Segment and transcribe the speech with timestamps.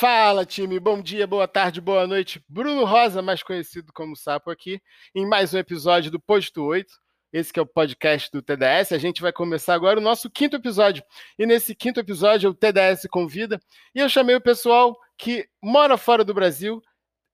[0.00, 0.80] Fala, time.
[0.80, 2.42] Bom dia, boa tarde, boa noite.
[2.48, 4.80] Bruno Rosa, mais conhecido como Sapo aqui,
[5.14, 6.90] em mais um episódio do Posto 8.
[7.30, 8.92] Esse é o podcast do TDS.
[8.92, 11.04] A gente vai começar agora o nosso quinto episódio.
[11.38, 13.60] E nesse quinto episódio, o TDS convida.
[13.94, 16.80] E eu chamei o pessoal que mora fora do Brasil,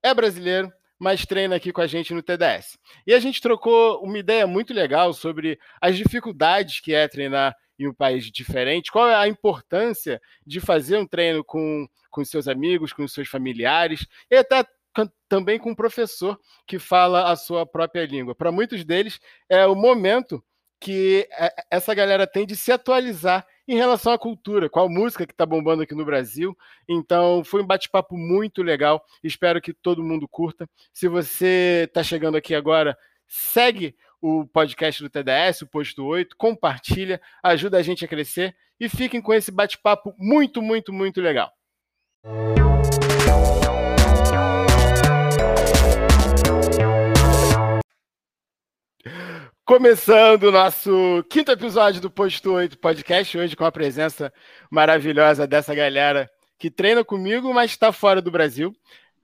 [0.03, 2.77] é brasileiro, mas treina aqui com a gente no TDS.
[3.07, 7.87] E a gente trocou uma ideia muito legal sobre as dificuldades que é treinar em
[7.87, 12.93] um país diferente, qual é a importância de fazer um treino com, com seus amigos,
[12.93, 14.65] com seus familiares, e até
[15.29, 18.33] também com um professor que fala a sua própria língua.
[18.33, 19.19] Para muitos deles,
[19.49, 20.43] é o momento
[20.79, 25.33] que é, essa galera tem de se atualizar em relação à cultura, qual música que
[25.33, 26.57] está bombando aqui no Brasil.
[26.87, 29.03] Então, foi um bate-papo muito legal.
[29.23, 30.69] Espero que todo mundo curta.
[30.93, 37.21] Se você está chegando aqui agora, segue o podcast do TDS, o Posto 8, compartilha,
[37.43, 41.51] ajuda a gente a crescer e fiquem com esse bate-papo muito, muito, muito legal.
[49.63, 54.31] Começando o nosso quinto episódio do Posto 8 Podcast, hoje com a presença
[54.71, 58.73] maravilhosa dessa galera que treina comigo, mas está fora do Brasil.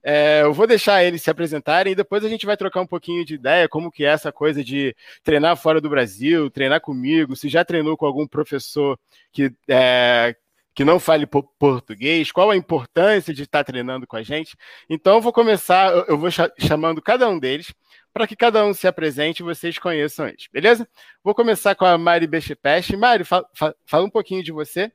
[0.03, 3.23] É, eu vou deixar eles se apresentarem e depois a gente vai trocar um pouquinho
[3.25, 7.47] de ideia, como que é essa coisa de treinar fora do Brasil, treinar comigo, se
[7.47, 8.99] já treinou com algum professor
[9.31, 10.35] que, é,
[10.75, 14.57] que não fale português, qual a importância de estar treinando com a gente.
[14.89, 16.29] Então, eu vou começar, eu vou
[16.59, 17.73] chamando cada um deles,
[18.13, 20.87] para que cada um se apresente e vocês conheçam eles, beleza?
[21.23, 22.95] Vou começar com a Mari Bechepeste.
[22.95, 23.45] Mari, fala,
[23.85, 24.91] fala um pouquinho de você.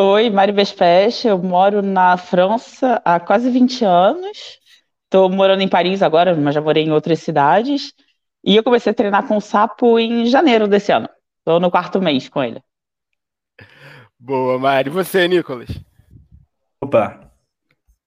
[0.00, 4.60] Oi, Mari Vespeste, eu moro na França há quase 20 anos.
[5.02, 7.92] Estou morando em Paris agora, mas já morei em outras cidades.
[8.44, 11.08] E eu comecei a treinar com o sapo em janeiro desse ano.
[11.40, 12.62] Estou no quarto mês com ele.
[14.16, 14.88] Boa, Mari.
[14.88, 15.68] E você, Nicolas?
[16.80, 17.32] Opa.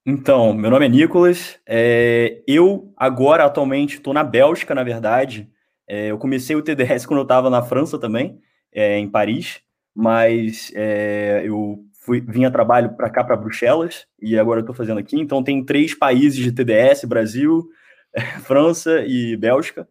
[0.05, 1.59] Então, meu nome é Nicolas.
[1.67, 5.52] É, eu agora, atualmente, estou na Bélgica, na verdade.
[5.86, 8.39] É, eu comecei o TDS quando eu estava na França também,
[8.71, 9.61] é, em Paris
[9.95, 15.00] mas é, eu fui, vim a trabalho para cá, para Bruxelas, e agora estou fazendo
[15.00, 15.17] aqui.
[15.17, 17.70] Então, tem três países de TDS: Brasil,
[18.44, 19.88] França e Bélgica.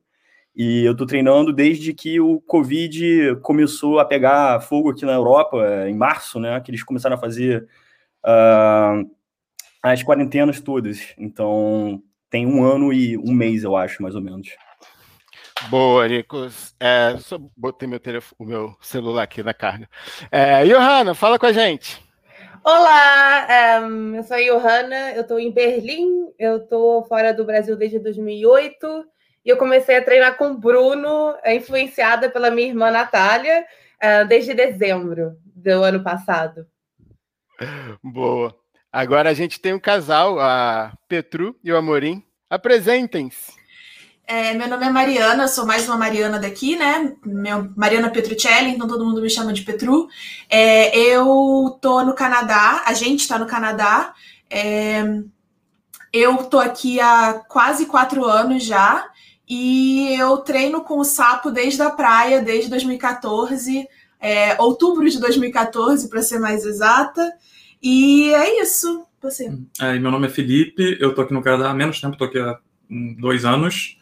[0.55, 5.89] E eu estou treinando desde que o Covid começou a pegar fogo aqui na Europa,
[5.89, 6.61] em março, né?
[6.61, 7.67] Que eles começaram a fazer
[8.27, 9.09] uh,
[9.83, 11.15] as quarentenas todas.
[11.17, 14.49] Então, tem um ano e um mês, eu acho, mais ou menos.
[15.69, 16.75] Boa, Nicos.
[16.81, 19.89] É, só botei meu, telefone, o meu celular aqui na carga.
[20.31, 22.03] É, Johanna, fala com a gente.
[22.63, 27.77] Olá, um, eu sou a Johanna, eu estou em Berlim, eu estou fora do Brasil
[27.77, 29.05] desde 2008
[29.45, 33.65] e eu comecei a treinar com o Bruno, é, influenciada pela minha irmã Natália,
[34.03, 36.67] uh, desde dezembro do ano passado.
[38.03, 38.55] Boa.
[38.93, 42.23] Agora a gente tem um casal, a Petru e o Amorim.
[42.49, 43.60] Apresentem-se.
[44.33, 47.17] É, meu nome é Mariana, sou mais uma Mariana daqui, né?
[47.27, 50.07] Meu, Mariana Petruccelli, então todo mundo me chama de Petru.
[50.49, 54.15] É, eu tô no Canadá, a gente tá no Canadá.
[54.49, 55.03] É,
[56.13, 59.05] eu tô aqui há quase quatro anos já
[59.49, 63.85] e eu treino com o sapo desde a praia, desde 2014,
[64.21, 67.33] é, outubro de 2014, para ser mais exata.
[67.83, 69.05] E é isso.
[69.21, 69.53] Você.
[69.81, 72.39] É, meu nome é Felipe, eu tô aqui no Canadá há menos tempo, tô aqui
[72.39, 72.57] há
[73.19, 73.99] dois anos.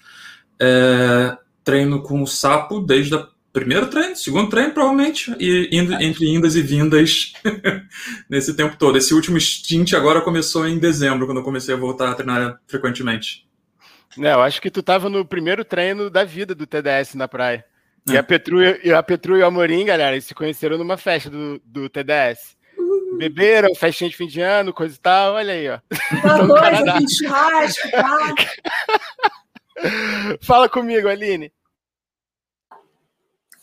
[0.61, 6.27] É, treino com o sapo desde o primeiro treino, segundo treino, provavelmente, e indo, entre
[6.29, 7.33] indas e vindas
[8.29, 8.97] nesse tempo todo.
[8.97, 13.47] Esse último stint agora começou em dezembro, quando eu comecei a voltar a treinar frequentemente.
[14.19, 17.65] É, eu acho que tu estava no primeiro treino da vida do TDS na praia.
[18.09, 18.13] É.
[18.13, 21.29] E, a Petru, e a Petru e o Amorim, galera, eles se conheceram numa festa
[21.29, 22.57] do, do TDS.
[23.19, 25.79] Beberam, festinha de fim de ano, coisa e tal, olha aí, ó.
[26.45, 27.89] Uma coisa, churrasco?
[30.43, 31.53] Fala comigo, Aline.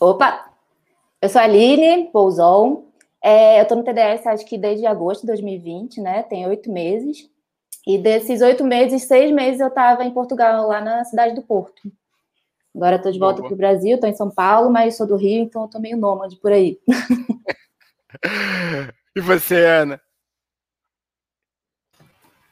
[0.00, 0.50] Opa!
[1.20, 2.86] Eu sou a Aline Pouzon.
[3.22, 6.22] É, eu estou no TDS acho que desde agosto de 2020, né?
[6.22, 7.28] Tem oito meses.
[7.86, 11.90] E desses oito meses, seis meses eu estava em Portugal, lá na cidade do Porto.
[12.74, 15.42] Agora estou de volta para o Brasil, estou em São Paulo, mas sou do Rio,
[15.42, 16.78] então estou meio nômade por aí.
[19.16, 20.00] e você, Ana?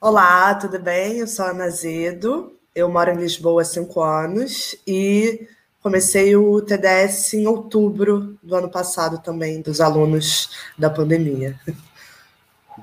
[0.00, 1.18] Olá, tudo bem?
[1.18, 2.58] Eu sou a Ana Zedo.
[2.74, 5.46] Eu moro em Lisboa há cinco anos e
[5.80, 11.54] comecei o TDS em outubro do ano passado também, dos alunos da pandemia.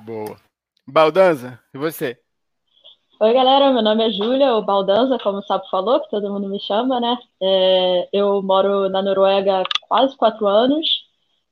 [0.06, 0.38] Boa.
[0.88, 2.18] Baldanza, e você?
[3.20, 6.48] Oi, galera, meu nome é Júlia, o Baldanza, como o Sapo falou, que todo mundo
[6.48, 7.18] me chama, né?
[7.42, 10.88] É, eu moro na Noruega há quase quatro anos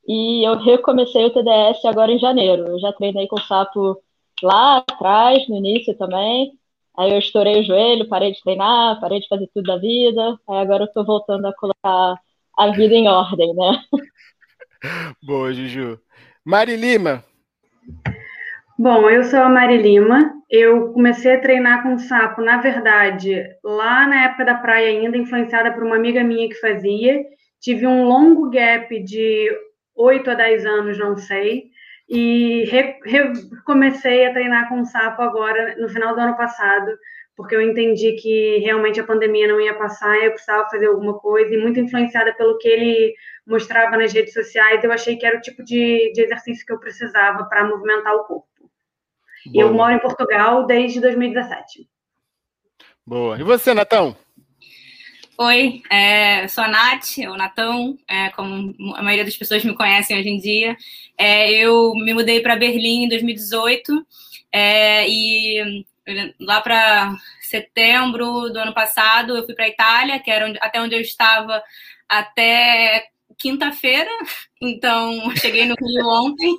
[0.08, 2.68] e eu recomecei o TDS agora em janeiro.
[2.68, 4.02] Eu já treinei com o Sapo
[4.42, 6.59] lá atrás, no início também.
[7.00, 10.38] Aí eu estourei o joelho, parei de treinar, parei de fazer tudo da vida.
[10.50, 12.20] Aí agora eu tô voltando a colocar
[12.58, 13.82] a vida em ordem, né?
[15.24, 15.98] Boa, Juju.
[16.44, 17.24] Mari Lima.
[18.78, 20.34] Bom, eu sou a Mari Lima.
[20.50, 25.72] Eu comecei a treinar com sapo, na verdade, lá na época da praia ainda, influenciada
[25.72, 27.24] por uma amiga minha que fazia.
[27.62, 29.50] Tive um longo gap de
[29.96, 31.70] 8 a 10 anos, não sei.
[32.10, 32.66] E
[33.06, 36.92] recomecei a treinar com sapo agora, no final do ano passado,
[37.36, 41.20] porque eu entendi que realmente a pandemia não ia passar e eu precisava fazer alguma
[41.20, 41.54] coisa.
[41.54, 43.14] E muito influenciada pelo que ele
[43.46, 46.80] mostrava nas redes sociais, eu achei que era o tipo de, de exercício que eu
[46.80, 48.48] precisava para movimentar o corpo.
[49.46, 49.66] Boa.
[49.66, 51.88] Eu moro em Portugal desde 2017.
[53.06, 53.40] Boa.
[53.40, 54.16] E você, Natão?
[55.42, 60.20] Oi, é, sou a Nath, ou Natão, é, como a maioria das pessoas me conhecem
[60.20, 60.76] hoje em dia.
[61.18, 64.06] É, eu me mudei para Berlim em 2018
[64.52, 65.86] é, e
[66.42, 70.96] lá para setembro do ano passado eu fui para Itália, que era onde, até onde
[70.96, 71.64] eu estava
[72.10, 73.08] até
[73.38, 74.12] quinta-feira,
[74.62, 76.54] então cheguei no Rio ontem,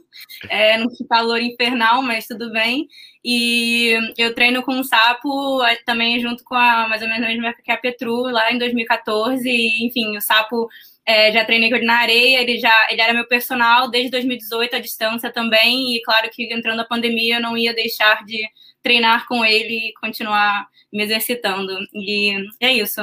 [0.48, 2.88] é, num calor infernal, mas tudo bem.
[3.24, 7.28] E eu treino com um sapo é, também junto com a mais ou menos a
[7.28, 9.48] mesma que a Petru, lá em 2014.
[9.48, 10.68] E, enfim, o sapo
[11.04, 14.76] é, já treinei com ele na areia, ele já ele era meu personal desde 2018
[14.76, 15.94] à distância também.
[15.96, 18.42] E claro que entrando a pandemia eu não ia deixar de
[18.82, 21.78] treinar com ele e continuar me exercitando.
[21.92, 23.02] E é isso.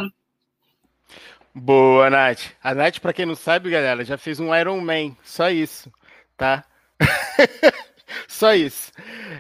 [1.54, 2.54] Boa, Nath.
[2.64, 5.16] A Nath, para quem não sabe, galera, já fez um Iron Man.
[5.24, 5.92] Só isso,
[6.36, 6.64] tá?
[8.28, 8.92] Só isso.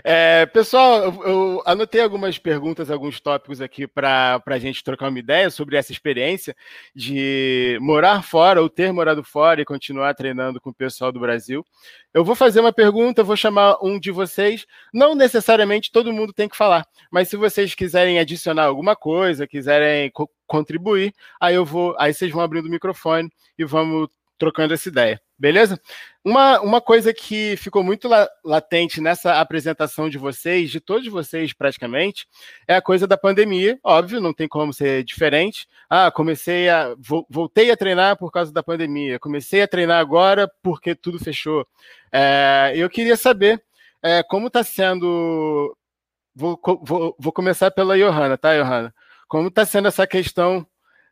[0.04, 5.50] É, pessoal, eu, anotei algumas perguntas, alguns tópicos aqui para a gente trocar uma ideia
[5.50, 6.56] sobre essa experiência
[6.96, 11.66] de morar fora ou ter morado fora e continuar treinando com o pessoal do Brasil.
[12.14, 14.66] Eu vou fazer uma pergunta, vou chamar um de vocês.
[14.94, 20.10] Não necessariamente todo mundo tem que falar, mas se vocês quiserem adicionar alguma coisa, quiserem
[20.12, 23.30] co contribuir, aí eu vou, aí vocês vão abrindo o microfone
[23.60, 24.08] e vamos
[24.38, 25.22] trocando essa ideia.
[25.38, 25.80] Beleza?
[26.24, 31.54] Uma, uma coisa que ficou muito la, latente nessa apresentação de vocês, de todos vocês
[31.54, 32.28] praticamente,
[32.68, 33.80] é a coisa da pandemia.
[33.84, 35.68] Óbvio, não tem como ser diferente.
[35.90, 36.96] Ah, comecei a.
[37.30, 39.20] Voltei a treinar por causa da pandemia.
[39.20, 41.66] Comecei a treinar agora porque tudo fechou.
[42.12, 43.64] É, eu queria saber
[44.02, 45.76] é, como está sendo.
[46.36, 48.94] Vou, vou, vou começar pela Johanna, tá, Johanna?
[49.28, 50.66] Como está sendo essa questão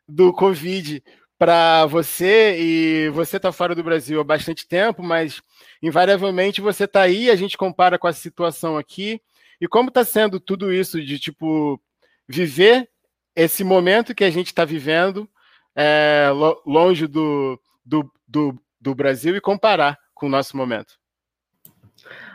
[0.08, 1.02] do Covid
[1.38, 5.42] para você e você está fora do Brasil há bastante tempo, mas
[5.82, 9.20] invariavelmente você está aí, a gente compara com a situação aqui.
[9.60, 11.80] E como está sendo tudo isso de tipo
[12.28, 12.88] viver
[13.34, 15.28] esse momento que a gente está vivendo
[15.74, 16.30] é,
[16.64, 20.94] longe do, do, do, do Brasil e comparar com o nosso momento?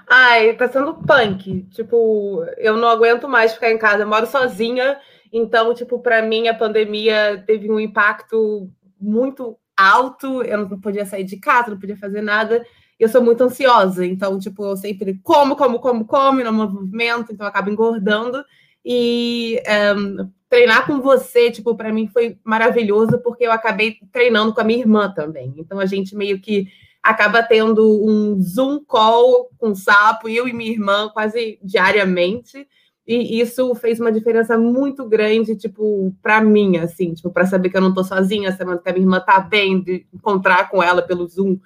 [0.07, 1.63] Ai, tá sendo punk.
[1.71, 4.03] Tipo, eu não aguento mais ficar em casa.
[4.03, 4.99] Eu moro sozinha,
[5.31, 8.69] então, tipo, para mim a pandemia teve um impacto
[9.01, 12.63] muito alto, eu não podia sair de casa, não podia fazer nada.
[12.99, 17.45] Eu sou muito ansiosa, então, tipo, eu sempre como, como, como, como, no movimento, então
[17.45, 18.43] eu acabo engordando.
[18.85, 19.61] E
[19.97, 24.63] um, treinar com você, tipo, para mim foi maravilhoso, porque eu acabei treinando com a
[24.63, 25.53] minha irmã também.
[25.57, 26.67] Então a gente meio que
[27.01, 32.67] acaba tendo um Zoom call com o sapo, eu e minha irmã, quase diariamente.
[33.05, 37.77] E isso fez uma diferença muito grande, tipo, para mim, assim, tipo, para saber que
[37.77, 41.01] eu não tô sozinha, sabendo que a minha irmã tá bem, de encontrar com ela
[41.01, 41.57] pelo Zoom,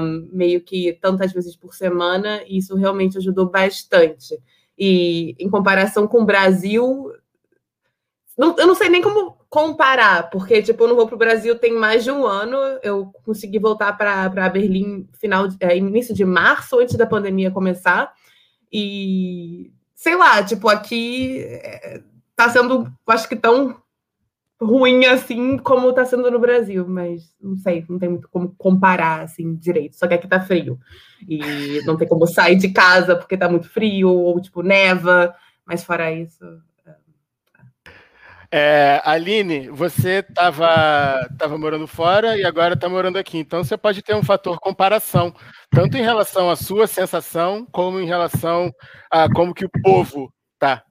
[0.00, 4.38] um, meio que tantas vezes por semana, e isso realmente ajudou bastante.
[4.78, 7.12] E em comparação com o Brasil,
[8.36, 11.58] não, eu não sei nem como comparar, porque, tipo, eu não vou para o Brasil
[11.58, 16.78] tem mais de um ano, eu consegui voltar para Berlim final, é, início de março,
[16.78, 18.12] antes da pandemia começar,
[18.70, 22.00] e sei lá, tipo, aqui é,
[22.36, 23.82] tá sendo, acho que tão
[24.60, 29.22] ruim assim como tá sendo no Brasil, mas não sei, não tem muito como comparar
[29.22, 29.96] assim direito.
[29.96, 30.78] Só que aqui tá frio
[31.28, 35.34] e não tem como sair de casa porque tá muito frio ou tipo neva,
[35.66, 36.44] mas fora isso.
[38.50, 44.00] É, Aline, você estava tava morando fora e agora está morando aqui, então você pode
[44.00, 45.34] ter um fator comparação,
[45.70, 48.72] tanto em relação à sua sensação, como em relação
[49.10, 50.82] a como que o povo tá.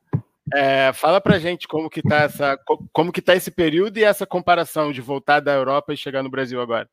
[0.54, 2.58] É, fala pra gente como que tá essa,
[2.94, 6.30] como que tá esse período e essa comparação de voltar da Europa e chegar no
[6.30, 6.88] Brasil agora.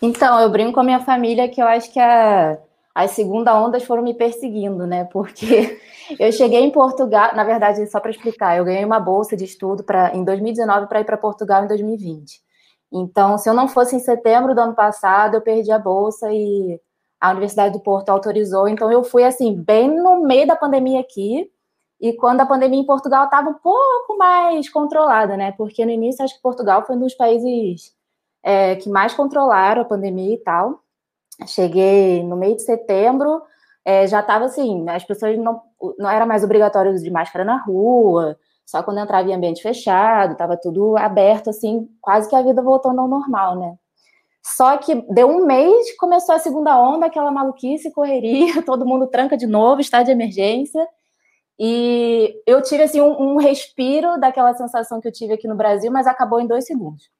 [0.00, 2.58] Então, eu brinco com a minha família que eu acho que a
[2.94, 5.04] as segunda ondas foram me perseguindo, né?
[5.04, 5.80] Porque
[6.18, 9.82] eu cheguei em Portugal, na verdade, só para explicar, eu ganhei uma bolsa de estudo
[9.82, 12.40] para em 2019 para ir para Portugal em 2020.
[12.92, 16.80] Então, se eu não fosse em setembro do ano passado, eu perdi a bolsa e
[17.20, 21.50] a Universidade do Porto autorizou, então eu fui assim, bem no meio da pandemia aqui,
[22.00, 25.52] e quando a pandemia em Portugal estava um pouco mais controlada, né?
[25.52, 27.94] Porque no início acho que Portugal foi um dos países
[28.42, 30.83] é, que mais controlaram a pandemia e tal.
[31.46, 33.42] Cheguei no meio de setembro,
[33.84, 35.60] é, já estava assim, as pessoas não,
[35.98, 40.56] não era mais obrigatório de máscara na rua, só quando entrava em ambiente fechado, estava
[40.56, 43.76] tudo aberto, assim, quase que a vida voltando ao normal, né?
[44.42, 49.36] Só que deu um mês, começou a segunda onda, aquela maluquice, correria, todo mundo tranca
[49.36, 50.86] de novo, estado de emergência.
[51.58, 55.90] E eu tive assim um, um, respiro daquela sensação que eu tive aqui no Brasil,
[55.90, 57.10] mas acabou em dois segundos.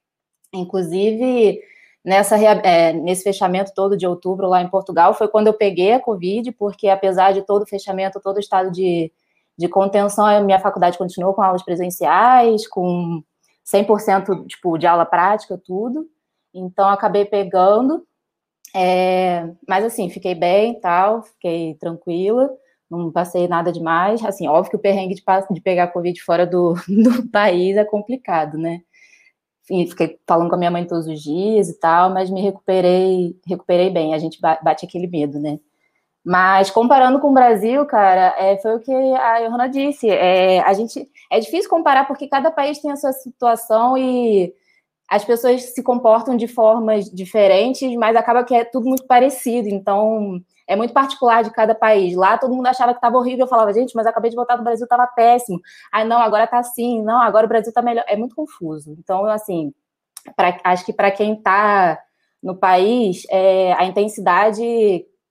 [0.53, 1.59] Inclusive,
[2.05, 5.99] nessa, é, nesse fechamento todo de outubro lá em Portugal, foi quando eu peguei a
[5.99, 9.11] Covid, porque apesar de todo o fechamento, todo o estado de,
[9.57, 13.23] de contenção, a minha faculdade continuou com aulas presenciais, com
[13.65, 16.07] 100% tipo, de aula prática, tudo.
[16.53, 18.05] Então, acabei pegando.
[18.73, 22.49] É, mas, assim, fiquei bem tal, fiquei tranquila
[22.89, 24.23] não passei nada demais.
[24.23, 28.57] Assim, óbvio que o perrengue de, de pegar Covid fora do, do país é complicado,
[28.57, 28.81] né?
[29.69, 33.35] E fiquei falando com a minha mãe todos os dias e tal, mas me recuperei,
[33.47, 34.13] recuperei bem.
[34.13, 35.59] A gente bate aquele medo, né?
[36.23, 40.09] Mas comparando com o Brasil, cara, é, foi o que a Johanna disse.
[40.09, 44.51] É, a gente é difícil comparar porque cada país tem a sua situação e
[45.07, 49.69] as pessoas se comportam de formas diferentes, mas acaba que é tudo muito parecido.
[49.69, 52.15] Então, é muito particular de cada país.
[52.15, 53.45] Lá todo mundo achava que estava horrível.
[53.45, 55.59] Eu falava, gente, mas acabei de voltar do Brasil, estava péssimo.
[55.91, 57.01] Ah, não, agora está assim.
[57.03, 58.03] Não, agora o Brasil está melhor.
[58.07, 58.95] É muito confuso.
[58.99, 59.73] Então, assim,
[60.35, 61.99] pra, acho que para quem está
[62.41, 64.63] no país, é, a intensidade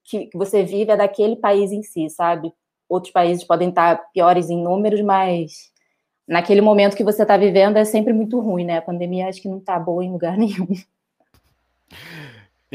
[0.04, 2.52] que, que você vive é daquele país em si, sabe?
[2.88, 5.72] Outros países podem estar tá piores em números, mas
[6.28, 8.78] naquele momento que você está vivendo é sempre muito ruim, né?
[8.78, 10.68] A pandemia acho que não está boa em lugar nenhum.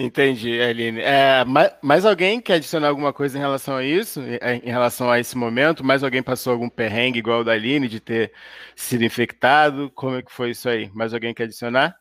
[0.01, 1.01] Entendi, Aline.
[1.01, 1.43] É,
[1.81, 4.21] mais, alguém quer adicionar alguma coisa em relação a isso?
[4.63, 5.83] Em relação a esse momento?
[5.83, 8.31] Mais alguém passou algum perrengue igual o da Aline, de ter
[8.77, 9.91] sido infectado?
[9.93, 10.89] Como é que foi isso aí?
[10.93, 11.97] Mais alguém quer adicionar?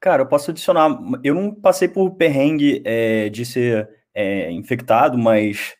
[0.00, 0.98] Cara, eu posso adicionar.
[1.22, 5.74] Eu não passei por perrengue é, de ser é, infectado, mas,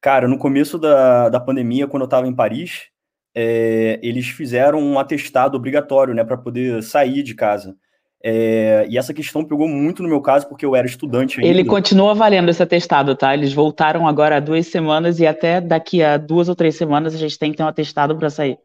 [0.00, 2.88] cara, no começo da, da pandemia, quando eu estava em Paris,
[3.34, 7.76] é, eles fizeram um atestado obrigatório, né, para poder sair de casa.
[8.22, 11.48] É, e essa questão pegou muito no meu caso, porque eu era estudante ainda.
[11.48, 13.34] Ele continua valendo esse atestado, tá?
[13.34, 17.18] Eles voltaram agora há duas semanas e até daqui a duas ou três semanas a
[17.18, 18.58] gente tem que ter um atestado para sair.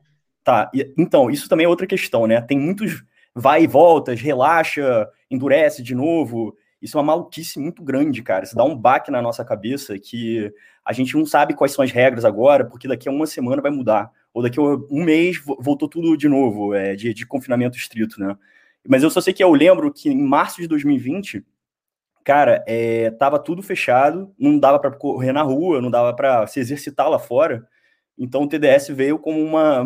[0.44, 2.42] Tá, e, então, isso também é outra questão, né?
[2.42, 3.04] Tem muitos
[3.36, 6.56] vai e voltas, relaxa, endurece de novo.
[6.82, 8.44] Isso é uma maluquice muito grande, cara.
[8.44, 10.52] Isso dá um baque na nossa cabeça que
[10.84, 13.72] a gente não sabe quais são as regras agora, porque daqui a uma semana vai
[13.72, 14.12] mudar.
[14.34, 18.36] Ou daqui a um mês voltou tudo de novo, é, de, de confinamento estrito, né?
[18.88, 21.46] Mas eu só sei que eu lembro que em março de 2020,
[22.24, 26.60] cara, é, tava tudo fechado, não dava para correr na rua, não dava para se
[26.60, 27.68] exercitar lá fora.
[28.18, 29.86] Então o TDS veio como uma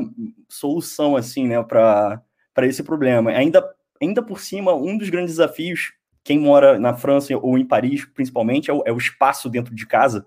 [0.49, 2.21] solução assim, né, para
[2.63, 3.31] esse problema.
[3.31, 3.63] Ainda
[4.01, 5.93] ainda por cima, um dos grandes desafios
[6.25, 9.85] quem mora na França ou em Paris, principalmente, é o, é o espaço dentro de
[9.85, 10.25] casa,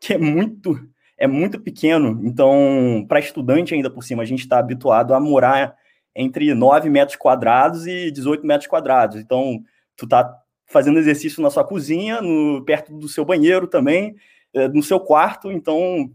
[0.00, 0.76] que é muito
[1.16, 2.20] é muito pequeno.
[2.24, 5.74] Então, para estudante ainda por cima, a gente está habituado a morar
[6.16, 9.20] entre 9 metros quadrados e 18 metros quadrados.
[9.20, 9.62] Então,
[9.94, 10.34] tu tá
[10.66, 14.16] fazendo exercício na sua cozinha, no, perto do seu banheiro também,
[14.54, 16.10] é, no seu quarto, então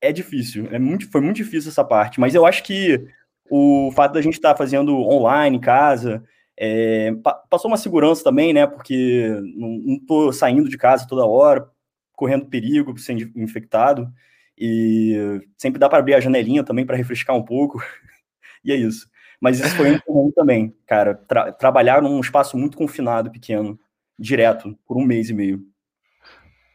[0.00, 0.68] é, é difícil.
[0.72, 2.18] É muito, foi muito difícil essa parte.
[2.18, 3.06] Mas eu acho que
[3.48, 6.22] o fato da gente estar tá fazendo online em casa
[6.58, 7.12] é,
[7.48, 8.66] passou uma segurança também, né?
[8.66, 11.68] Porque não, tô saindo de casa toda hora,
[12.14, 14.12] correndo perigo, sendo infectado.
[14.58, 17.82] E sempre dá para abrir a janelinha também para refrescar um pouco.
[18.64, 19.06] E é isso.
[19.40, 21.14] Mas isso foi muito ruim também, cara.
[21.14, 23.78] Tra trabalhar num espaço muito confinado, pequeno,
[24.18, 25.60] direto, por um mês e meio.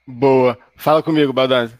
[0.08, 0.58] Boa.
[0.76, 1.80] Fala comigo, Baldazzi.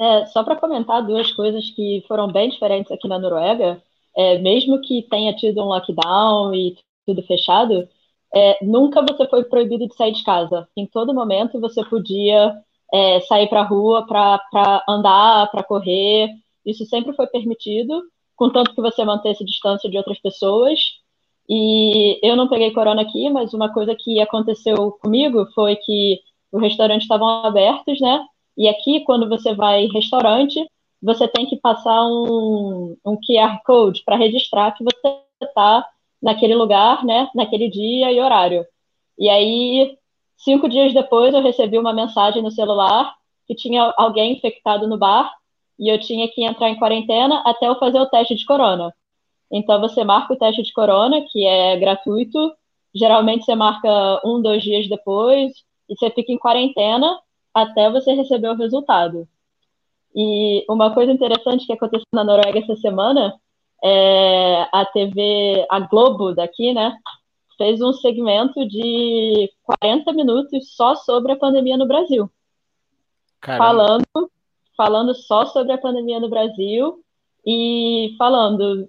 [0.00, 3.80] É, só para comentar duas coisas que foram bem diferentes aqui na Noruega,
[4.16, 7.88] é, mesmo que tenha tido um lockdown e tudo fechado,
[8.34, 10.68] é, nunca você foi proibido de sair de casa.
[10.76, 12.54] Em todo momento você podia
[12.92, 16.30] é, sair para a rua para andar, para correr.
[16.64, 18.02] Isso sempre foi permitido
[18.42, 20.80] contanto que você mantesse distância de outras pessoas.
[21.48, 26.18] E eu não peguei corona aqui, mas uma coisa que aconteceu comigo foi que
[26.50, 28.24] os restaurantes estavam abertos, né?
[28.56, 30.58] E aqui, quando você vai em restaurante,
[31.00, 35.86] você tem que passar um, um QR Code para registrar que você está
[36.20, 37.28] naquele lugar, né?
[37.36, 38.66] Naquele dia e horário.
[39.16, 39.96] E aí,
[40.36, 43.14] cinco dias depois, eu recebi uma mensagem no celular
[43.46, 45.32] que tinha alguém infectado no bar
[45.78, 48.92] e eu tinha que entrar em quarentena até eu fazer o teste de corona.
[49.50, 52.52] Então você marca o teste de corona, que é gratuito.
[52.94, 55.52] Geralmente você marca um, dois dias depois,
[55.88, 57.18] e você fica em quarentena
[57.54, 59.28] até você receber o resultado.
[60.14, 63.34] E uma coisa interessante que aconteceu na Noruega essa semana
[63.82, 66.96] é a TV, a Globo daqui, né,
[67.58, 69.50] fez um segmento de
[69.80, 72.30] 40 minutos só sobre a pandemia no Brasil.
[73.40, 73.64] Caramba.
[73.64, 74.30] Falando,
[74.76, 77.02] falando só sobre a pandemia no Brasil
[77.46, 78.88] e falando,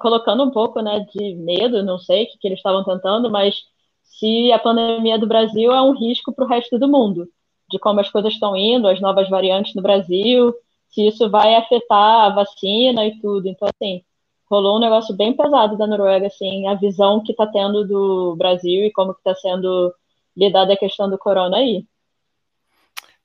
[0.00, 3.62] colocando um pouco né, de medo, não sei o que, que eles estavam tentando, mas
[4.02, 7.28] se a pandemia do Brasil é um risco para o resto do mundo,
[7.70, 10.54] de como as coisas estão indo, as novas variantes no Brasil,
[10.90, 13.48] se isso vai afetar a vacina e tudo.
[13.48, 14.02] Então, assim,
[14.50, 18.84] rolou um negócio bem pesado da Noruega, assim, a visão que está tendo do Brasil
[18.84, 19.92] e como que está sendo
[20.36, 21.86] lidada a questão do corona aí.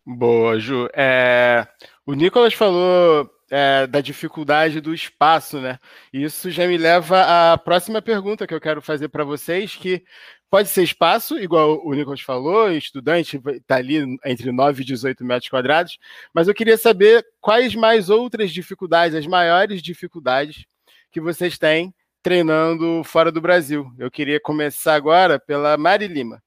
[0.09, 0.87] Boa, Ju.
[0.93, 1.67] É,
[2.05, 5.77] o Nicolas falou é, da dificuldade do espaço, né?
[6.13, 10.01] Isso já me leva à próxima pergunta que eu quero fazer para vocês, que
[10.49, 15.49] pode ser espaço, igual o Nicolas falou, estudante está ali entre 9 e 18 metros
[15.49, 15.97] quadrados,
[16.33, 20.65] mas eu queria saber quais mais outras dificuldades, as maiores dificuldades
[21.11, 23.91] que vocês têm treinando fora do Brasil.
[23.99, 26.41] Eu queria começar agora pela Mari Lima.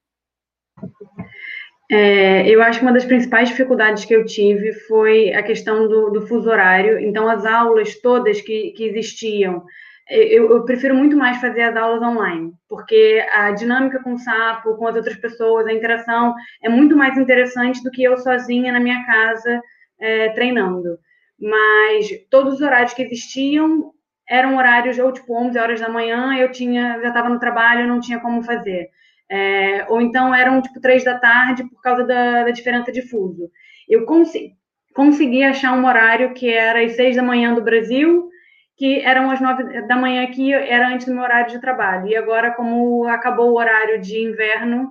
[1.90, 6.10] É, eu acho que uma das principais dificuldades que eu tive foi a questão do,
[6.10, 7.00] do fuso horário.
[7.00, 9.64] Então, as aulas todas que, que existiam,
[10.08, 14.76] eu, eu, prefiro muito mais fazer as aulas online, porque a dinâmica com o sapo,
[14.76, 18.80] com as outras pessoas, a interação é muito mais interessante do que eu sozinha na
[18.80, 19.60] minha casa
[20.00, 20.96] é, treinando.
[21.40, 23.92] Mas todos os horários que existiam
[24.28, 28.00] eram horários ou tipo 11 horas da manhã, eu tinha já estava no trabalho, não
[28.00, 28.88] tinha como fazer.
[29.30, 33.48] É, ou então eram tipo três da tarde por causa da, da diferença de fuso.
[33.88, 34.54] Eu consegui,
[34.94, 38.28] consegui achar um horário que era às seis da manhã do Brasil,
[38.76, 42.08] que eram as nove da manhã aqui, era antes do meu horário de trabalho.
[42.08, 44.90] E agora, como acabou o horário de inverno,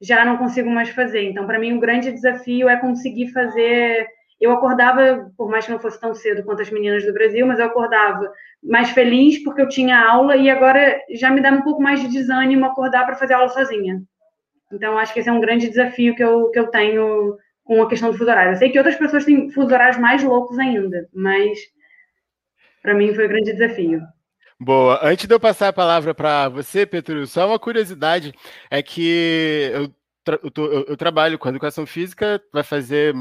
[0.00, 1.28] já não consigo mais fazer.
[1.28, 4.06] Então, para mim, o grande desafio é conseguir fazer.
[4.44, 7.58] Eu acordava, por mais que não fosse tão cedo quanto as meninas do Brasil, mas
[7.58, 8.30] eu acordava
[8.62, 12.08] mais feliz porque eu tinha aula e agora já me dá um pouco mais de
[12.08, 14.02] desânimo acordar para fazer aula sozinha.
[14.70, 17.88] Então, acho que esse é um grande desafio que eu, que eu tenho com a
[17.88, 18.52] questão do fuso horário.
[18.52, 21.58] Eu sei que outras pessoas têm fuso horários mais loucos ainda, mas
[22.82, 24.02] para mim foi um grande desafio.
[24.60, 25.00] Boa.
[25.02, 28.34] Antes de eu passar a palavra para você, Petro, só uma curiosidade
[28.70, 29.90] é que eu,
[30.22, 33.14] tra eu, tô, eu, eu trabalho com educação física, vai fazer,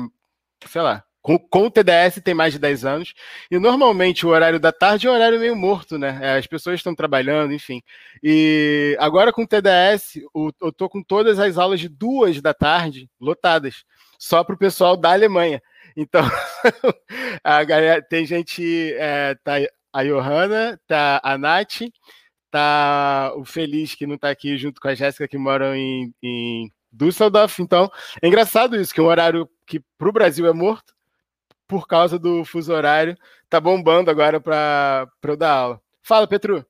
[0.67, 3.13] sei lá, com, com, o TDS tem mais de 10 anos,
[3.49, 6.19] e normalmente o horário da tarde é um horário meio morto, né?
[6.21, 7.81] É, as pessoas estão trabalhando, enfim.
[8.21, 10.17] E agora com o TDS,
[10.61, 13.85] eu tô com todas as aulas de duas da tarde lotadas,
[14.19, 15.61] só para o pessoal da Alemanha.
[15.95, 16.23] Então,
[17.43, 19.53] a galera, tem gente, é, tá
[19.93, 21.83] a Johanna, tá a Nath,
[22.51, 26.69] tá o Feliz, que não tá aqui, junto com a Jéssica, que moram em, em
[26.91, 27.61] Düsseldorf.
[27.61, 27.89] Então,
[28.21, 30.92] é engraçado isso, que é um horário que para o Brasil é morto,
[31.67, 33.17] por causa do fuso horário,
[33.49, 35.81] tá bombando agora para eu dar aula.
[36.01, 36.65] Fala, Petru.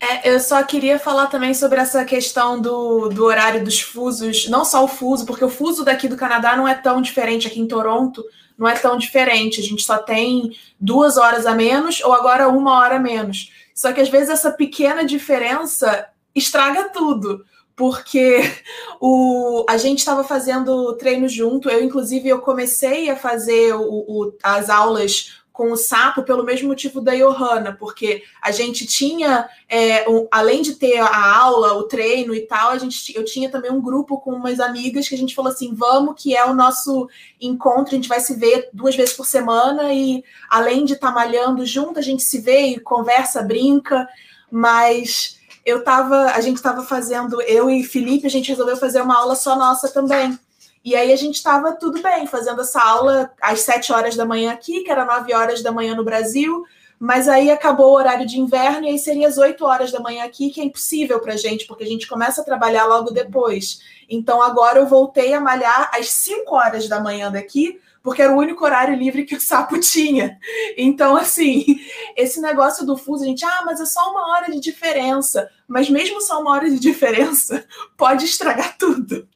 [0.00, 4.64] É, eu só queria falar também sobre essa questão do, do horário dos fusos, não
[4.64, 7.68] só o fuso, porque o fuso daqui do Canadá não é tão diferente aqui em
[7.68, 8.24] Toronto,
[8.56, 9.60] não é tão diferente.
[9.60, 13.52] A gente só tem duas horas a menos ou agora uma hora a menos.
[13.74, 17.44] Só que às vezes essa pequena diferença estraga tudo
[17.80, 18.40] porque
[19.00, 21.70] o, a gente estava fazendo treino junto.
[21.70, 26.68] Eu, inclusive, eu comecei a fazer o, o, as aulas com o sapo pelo mesmo
[26.68, 31.84] motivo da Johanna, porque a gente tinha, é, um, além de ter a aula, o
[31.84, 35.18] treino e tal, a gente, eu tinha também um grupo com umas amigas que a
[35.18, 37.08] gente falou assim: vamos, que é o nosso
[37.40, 41.14] encontro, a gente vai se ver duas vezes por semana e além de estar tá
[41.14, 44.06] malhando junto, a gente se vê e conversa, brinca,
[44.50, 49.16] mas eu tava, a gente estava fazendo, eu e Felipe, a gente resolveu fazer uma
[49.16, 50.38] aula só nossa também.
[50.84, 54.52] E aí a gente estava tudo bem, fazendo essa aula às sete horas da manhã
[54.52, 56.64] aqui, que era nove horas da manhã no Brasil,
[56.98, 60.24] mas aí acabou o horário de inverno e aí seria às oito horas da manhã
[60.24, 63.80] aqui, que é impossível para gente, porque a gente começa a trabalhar logo depois.
[64.08, 68.38] Então agora eu voltei a malhar às cinco horas da manhã daqui, porque era o
[68.38, 70.38] único horário livre que o sapo tinha.
[70.76, 71.80] Então, assim,
[72.16, 75.48] esse negócio do fuso, a gente, ah, mas é só uma hora de diferença.
[75.68, 77.64] Mas mesmo só uma hora de diferença,
[77.96, 79.28] pode estragar tudo.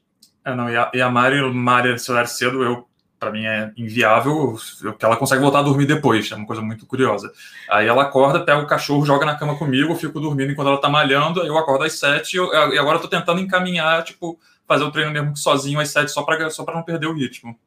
[0.45, 2.87] É, não, e a, e a Mari, Mari cedo, eu
[3.25, 4.55] para mim é inviável,
[4.99, 7.33] que ela consegue voltar a dormir depois, é uma coisa muito curiosa.
[7.71, 10.81] Aí ela acorda, pega o cachorro, joga na cama comigo, eu fico dormindo enquanto ela
[10.81, 14.85] tá malhando, aí eu acordo às sete, e, agora eu tô tentando encaminhar, tipo, fazer
[14.85, 17.59] o treino mesmo sozinho às sete, só para só não perder o ritmo.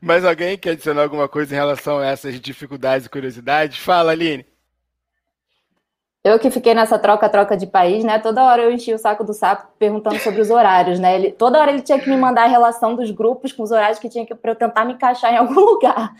[0.00, 3.78] Mas alguém quer adicionar alguma coisa em relação a essas dificuldades e curiosidades?
[3.78, 4.46] Fala, Aline.
[6.24, 8.18] Eu que fiquei nessa troca-troca de país, né?
[8.18, 11.16] Toda hora eu enchi o saco do sapo perguntando sobre os horários, né?
[11.16, 13.98] Ele, toda hora ele tinha que me mandar a relação dos grupos com os horários
[13.98, 16.12] que tinha que para eu tentar me encaixar em algum lugar.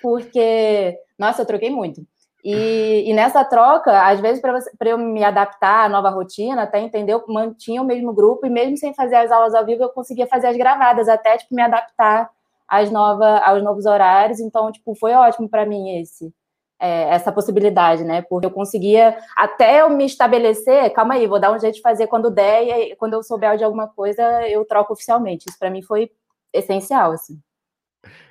[0.00, 2.06] Porque, nossa, eu troquei muito.
[2.44, 7.12] E, e nessa troca, às vezes, para eu me adaptar à nova rotina, até entender,
[7.12, 10.26] eu mantinha o mesmo grupo, e mesmo sem fazer as aulas ao vivo, eu conseguia
[10.28, 12.30] fazer as gravadas, até tipo, me adaptar
[12.68, 14.40] às nova, aos novos horários.
[14.40, 16.32] Então, tipo, foi ótimo para mim esse
[16.80, 18.22] é, essa possibilidade, né?
[18.22, 22.06] Porque eu conseguia, até eu me estabelecer, calma aí, vou dar um jeito de fazer
[22.06, 25.46] quando der, e quando eu souber de alguma coisa, eu troco oficialmente.
[25.48, 26.10] Isso para mim foi
[26.52, 27.38] essencial, assim.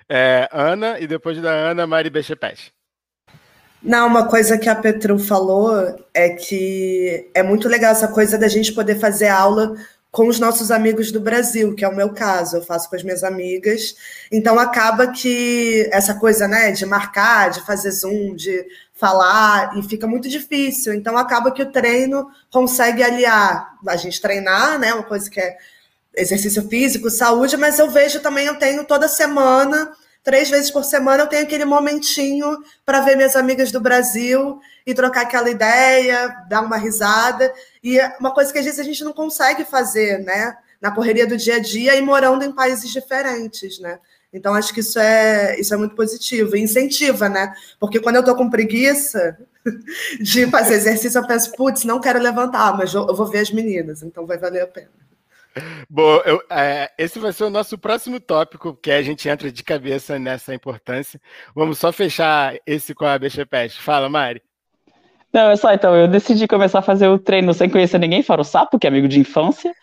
[0.09, 2.73] É, Ana, e depois da Ana, Mari Bechepete.
[3.83, 5.71] Não, uma coisa que a Petru falou
[6.13, 9.73] é que é muito legal essa coisa da gente poder fazer aula
[10.11, 13.03] com os nossos amigos do Brasil, que é o meu caso, eu faço com as
[13.03, 13.95] minhas amigas.
[14.31, 20.07] Então acaba que essa coisa, né, de marcar, de fazer zoom, de falar, e fica
[20.07, 20.93] muito difícil.
[20.93, 25.57] Então acaba que o treino consegue aliar a gente treinar, né, uma coisa que é
[26.15, 29.91] exercício físico, saúde, mas eu vejo também, eu tenho toda semana
[30.27, 34.93] três vezes por semana eu tenho aquele momentinho para ver minhas amigas do Brasil e
[34.93, 37.49] trocar aquela ideia, dar uma risada.
[37.87, 40.57] E é uma coisa que às vezes a gente não consegue fazer, né?
[40.81, 43.97] Na correria do dia a dia e morando em países diferentes, né?
[44.33, 47.55] Então, acho que isso é, isso é muito positivo e incentiva, né?
[47.79, 49.37] Porque quando eu tô com preguiça
[50.19, 54.03] de fazer exercício, eu penso, putz, não quero levantar, mas eu vou ver as meninas,
[54.03, 54.91] então vai valer a pena.
[55.89, 59.63] Bom, eu, é, esse vai ser o nosso próximo tópico, que a gente entra de
[59.63, 61.21] cabeça nessa importância.
[61.55, 63.79] Vamos só fechar esse com a BXPest.
[63.79, 64.41] Fala, Mari.
[65.33, 68.41] Não, é só então, eu decidi começar a fazer o treino sem conhecer ninguém, fora
[68.41, 69.73] o Sapo, que é amigo de infância,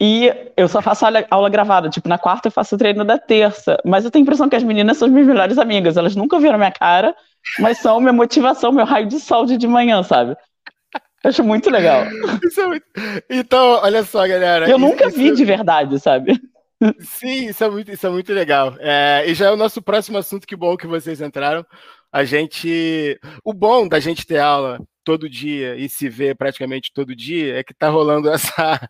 [0.00, 3.18] e eu só faço aula, aula gravada, tipo, na quarta eu faço o treino da
[3.18, 6.16] terça, mas eu tenho a impressão que as meninas são as minhas melhores amigas, elas
[6.16, 7.14] nunca viram minha cara,
[7.58, 10.36] mas são minha motivação, meu raio de sol de, de manhã, sabe?
[11.22, 12.04] Acho muito legal.
[12.04, 12.86] É muito...
[13.28, 14.68] Então, olha só, galera.
[14.68, 15.16] Eu nunca isso...
[15.18, 16.40] vi de verdade, sabe?
[17.00, 18.74] Sim, isso é muito, isso é muito legal.
[18.78, 21.64] É, e já é o nosso próximo assunto, que bom que vocês entraram.
[22.12, 23.18] A gente.
[23.44, 27.64] O bom da gente ter aula todo dia e se ver praticamente todo dia é
[27.64, 28.88] que tá rolando essa,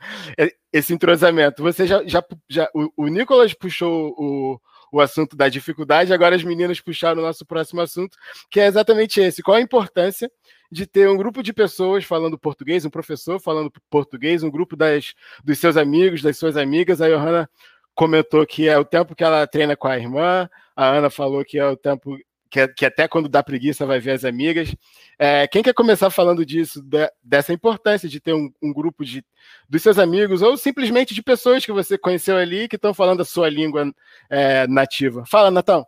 [0.72, 1.62] esse entrosamento.
[1.62, 2.02] Você já.
[2.06, 4.60] já, já o, o Nicolas puxou o,
[4.92, 8.16] o assunto da dificuldade, agora as meninas puxaram o nosso próximo assunto,
[8.50, 9.42] que é exatamente esse.
[9.42, 10.30] Qual a importância
[10.70, 15.14] de ter um grupo de pessoas falando português, um professor falando português, um grupo das,
[15.42, 17.00] dos seus amigos, das suas amigas.
[17.02, 17.50] A Johanna
[17.94, 21.58] comentou que é o tempo que ela treina com a irmã, a Ana falou que
[21.58, 22.16] é o tempo
[22.50, 24.74] que, que até quando dá preguiça vai ver as amigas.
[25.18, 29.24] É, quem quer começar falando disso, de, dessa importância de ter um, um, grupo de,
[29.68, 33.24] dos seus amigos ou simplesmente de pessoas que você conheceu ali que estão falando a
[33.24, 33.92] sua língua
[34.28, 35.24] é, nativa?
[35.26, 35.86] Fala, Natão.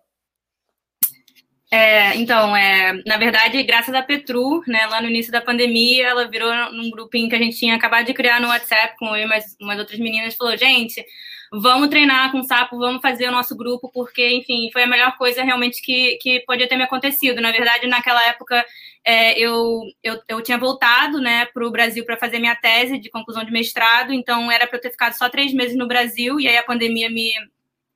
[1.74, 6.28] É, então, é, na verdade, graças a Petru, né, lá no início da pandemia, ela
[6.28, 9.26] virou num grupinho que a gente tinha acabado de criar no WhatsApp com eu e
[9.26, 11.02] mais umas outras meninas, falou, gente,
[11.52, 15.16] vamos treinar com o sapo, vamos fazer o nosso grupo, porque, enfim, foi a melhor
[15.18, 17.42] coisa realmente que, que podia ter me acontecido.
[17.42, 18.64] Na verdade, naquela época,
[19.04, 23.10] é, eu, eu, eu tinha voltado, né, para o Brasil para fazer minha tese de
[23.10, 26.48] conclusão de mestrado, então era para eu ter ficado só três meses no Brasil, e
[26.48, 27.32] aí a pandemia me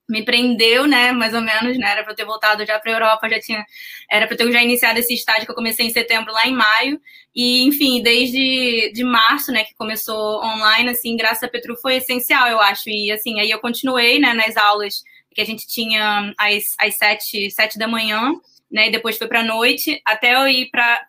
[0.09, 2.95] me prendeu, né, mais ou menos, né, era para eu ter voltado já para a
[2.95, 3.65] Europa, já tinha,
[4.11, 6.55] era para eu ter já iniciado esse estágio que eu comecei em setembro lá em
[6.55, 7.01] maio,
[7.35, 12.49] e enfim, desde de março, né, que começou online, assim, graças a Petru foi essencial,
[12.49, 15.03] eu acho, e assim, aí eu continuei, né, nas aulas
[15.35, 18.33] que a gente tinha às, às sete, sete da manhã,
[18.71, 21.07] né, e depois foi para noite, até eu ir para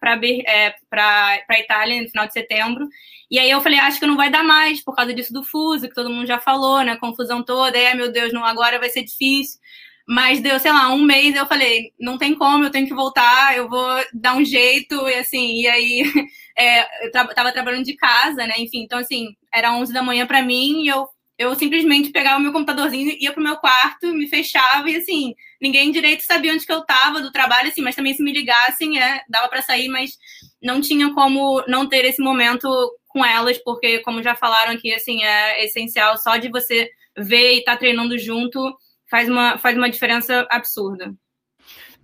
[0.47, 2.87] é, para Itália no final de setembro,
[3.29, 5.87] e aí eu falei, acho que não vai dar mais por causa disso do fuso,
[5.87, 6.95] que todo mundo já falou, né?
[6.97, 9.59] Confusão toda, é, meu Deus, não, agora vai ser difícil.
[10.07, 13.57] Mas deu, sei lá, um mês eu falei, não tem como, eu tenho que voltar,
[13.57, 16.03] eu vou dar um jeito, e assim, e aí
[16.57, 18.53] é, eu tra tava trabalhando de casa, né?
[18.57, 22.41] Enfim, então assim, era 11 da manhã para mim e eu eu simplesmente pegava o
[22.41, 26.71] meu computadorzinho, ia pro meu quarto, me fechava e assim, ninguém direito sabia onde que
[26.71, 30.17] eu tava do trabalho, assim, mas também se me ligassem, é, dava para sair, mas
[30.61, 32.67] não tinha como não ter esse momento
[33.17, 37.59] com elas, porque, como já falaram aqui, assim, é essencial só de você ver e
[37.59, 38.77] estar tá treinando junto
[39.09, 41.11] faz uma, faz uma diferença absurda.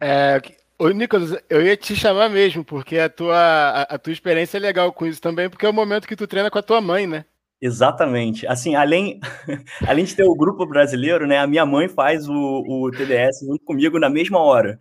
[0.02, 0.42] É,
[0.80, 4.60] Ô, Nicolas, eu ia te chamar mesmo, porque a tua, a, a, tua experiência é
[4.60, 7.06] legal com isso também, porque é o momento que tu treina com a tua mãe,
[7.06, 7.26] né?
[7.62, 8.48] Exatamente.
[8.48, 9.20] Assim, além,
[9.88, 13.64] além de ter o grupo brasileiro, né, a minha mãe faz o, o TDS junto
[13.64, 14.80] comigo na mesma hora.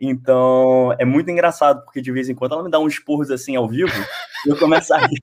[0.00, 3.56] Então, é muito engraçado, porque de vez em quando ela me dá uns esporros assim
[3.56, 3.92] ao vivo,
[4.46, 5.20] e eu começo a rir.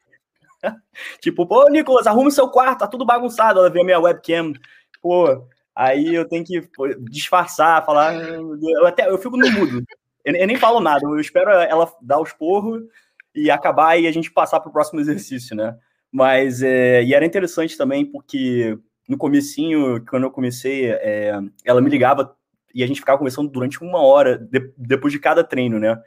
[1.22, 3.60] tipo, pô, Nicolas, arruma o seu quarto, tá tudo bagunçado.
[3.60, 4.54] Ela vê a minha webcam,
[5.02, 8.16] pô, aí eu tenho que pô, disfarçar, falar.
[8.16, 9.84] Eu até eu fico no mudo.
[10.24, 12.84] Eu, eu, nem falo nada, eu espero ela dar os porros
[13.34, 15.78] e acabar e a gente passar para o próximo exercício, né?
[16.12, 21.34] Mas, é, e era interessante também porque no comecinho, quando eu comecei, é,
[21.66, 22.36] ela me ligava
[22.74, 26.00] e a gente ficava conversando durante uma hora de, depois de cada treino, né?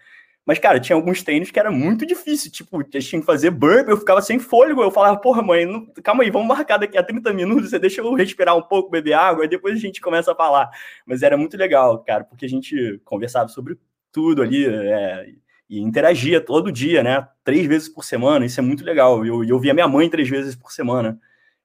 [0.45, 2.51] Mas, cara, tinha alguns treinos que era muito difícil.
[2.51, 4.83] Tipo, a gente tinha que fazer burp, eu ficava sem fôlego.
[4.83, 8.01] Eu falava, porra, mãe, não, calma aí, vamos marcar daqui a 30 minutos, você deixa
[8.01, 10.69] eu respirar um pouco, beber água, e depois a gente começa a falar.
[11.07, 13.79] Mas era muito legal, cara, porque a gente conversava sobre
[14.11, 15.33] tudo ali, é,
[15.71, 17.27] e interagia todo dia, né?
[17.45, 19.25] Três vezes por semana, isso é muito legal.
[19.25, 21.19] E eu, eu via minha mãe três vezes por semana.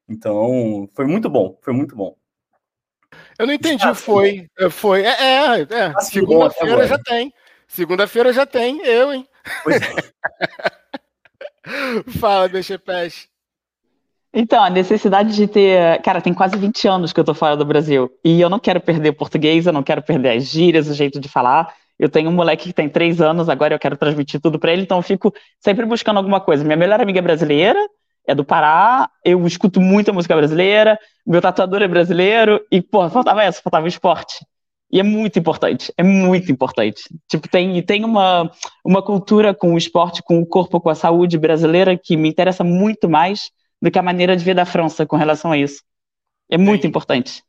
[0.07, 2.15] Então, foi muito bom, foi muito bom.
[3.39, 4.47] Eu não entendi, ah, foi.
[4.69, 5.03] Foi.
[5.03, 5.93] É, é, é.
[5.95, 7.33] Ah, segunda-feira já tem.
[7.67, 9.27] Segunda-feira já tem, eu, hein?
[9.63, 9.95] Pois é.
[12.19, 13.27] Fala, deixa peixe.
[14.33, 16.01] Então, a necessidade de ter.
[16.01, 18.09] Cara, tem quase 20 anos que eu tô fora do Brasil.
[18.23, 21.19] E eu não quero perder o português, eu não quero perder as gírias, o jeito
[21.19, 21.73] de falar.
[21.99, 24.83] Eu tenho um moleque que tem três anos, agora eu quero transmitir tudo para ele,
[24.83, 26.63] então eu fico sempre buscando alguma coisa.
[26.63, 27.79] Minha melhor amiga é brasileira,
[28.27, 33.43] é do Pará, eu escuto muita música brasileira, meu tatuador é brasileiro, e, pô, faltava
[33.43, 34.45] essa, faltava o esporte.
[34.91, 37.03] E é muito importante, é muito importante.
[37.27, 38.49] Tipo, tem, tem uma,
[38.85, 42.63] uma cultura com o esporte, com o corpo, com a saúde brasileira que me interessa
[42.63, 45.83] muito mais do que a maneira de ver da França com relação a isso.
[46.49, 46.87] É muito Sim.
[46.87, 47.43] importante.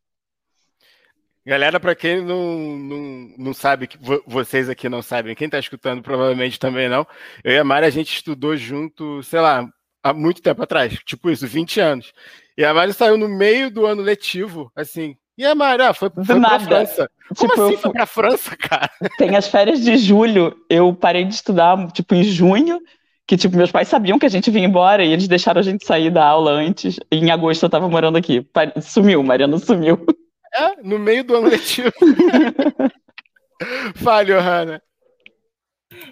[1.47, 3.89] Galera, para quem não, não, não sabe,
[4.27, 7.07] vocês aqui não sabem, quem está escutando provavelmente também não,
[7.43, 9.67] eu e a Mari, a gente estudou junto, sei lá,
[10.03, 12.13] há muito tempo atrás, tipo isso, 20 anos.
[12.55, 16.11] E a Mari saiu no meio do ano letivo, assim, e a Mari, ah, foi,
[16.11, 16.65] foi pra nada.
[16.65, 17.09] França.
[17.37, 18.91] Como tipo, assim foi pra França, cara?
[19.17, 22.81] Tem as férias de julho, eu parei de estudar, tipo, em junho,
[23.25, 25.87] que, tipo, meus pais sabiam que a gente vinha embora e eles deixaram a gente
[25.87, 26.99] sair da aula antes.
[27.13, 28.45] E em agosto eu tava morando aqui.
[28.83, 30.05] Sumiu, Mariana sumiu.
[30.53, 31.93] É, no meio do ano letivo.
[33.95, 34.83] Fale, Johanna.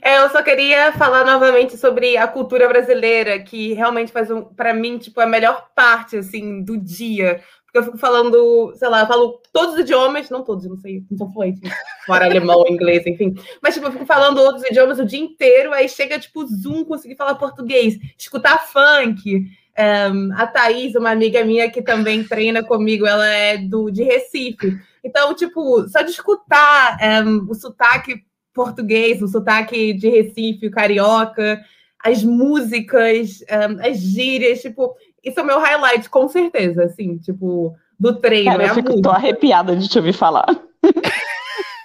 [0.02, 4.72] É, eu só queria falar novamente sobre a cultura brasileira, que realmente faz, um, para
[4.72, 7.42] mim, tipo, a melhor parte, assim, do dia
[7.78, 11.18] eu fico falando, sei lá, eu falo todos os idiomas, não todos, não sei, não
[11.18, 11.60] sou fluente,
[12.06, 13.34] fora alemão, inglês, enfim.
[13.62, 17.16] Mas, tipo, eu fico falando outros idiomas o dia inteiro, aí chega, tipo, Zoom, conseguir
[17.16, 19.46] falar português, escutar funk.
[19.78, 24.78] Um, a Thaís, uma amiga minha que também treina comigo, ela é do de Recife.
[25.04, 28.22] Então, tipo, só de escutar um, o sotaque
[28.54, 31.62] português, o sotaque de Recife, o carioca,
[32.02, 34.94] as músicas, um, as gírias, tipo,
[35.26, 38.52] isso é o meu highlight, com certeza, assim, tipo, do treino.
[38.52, 40.46] Cara, é eu fico, tô arrepiada de te ouvir falar.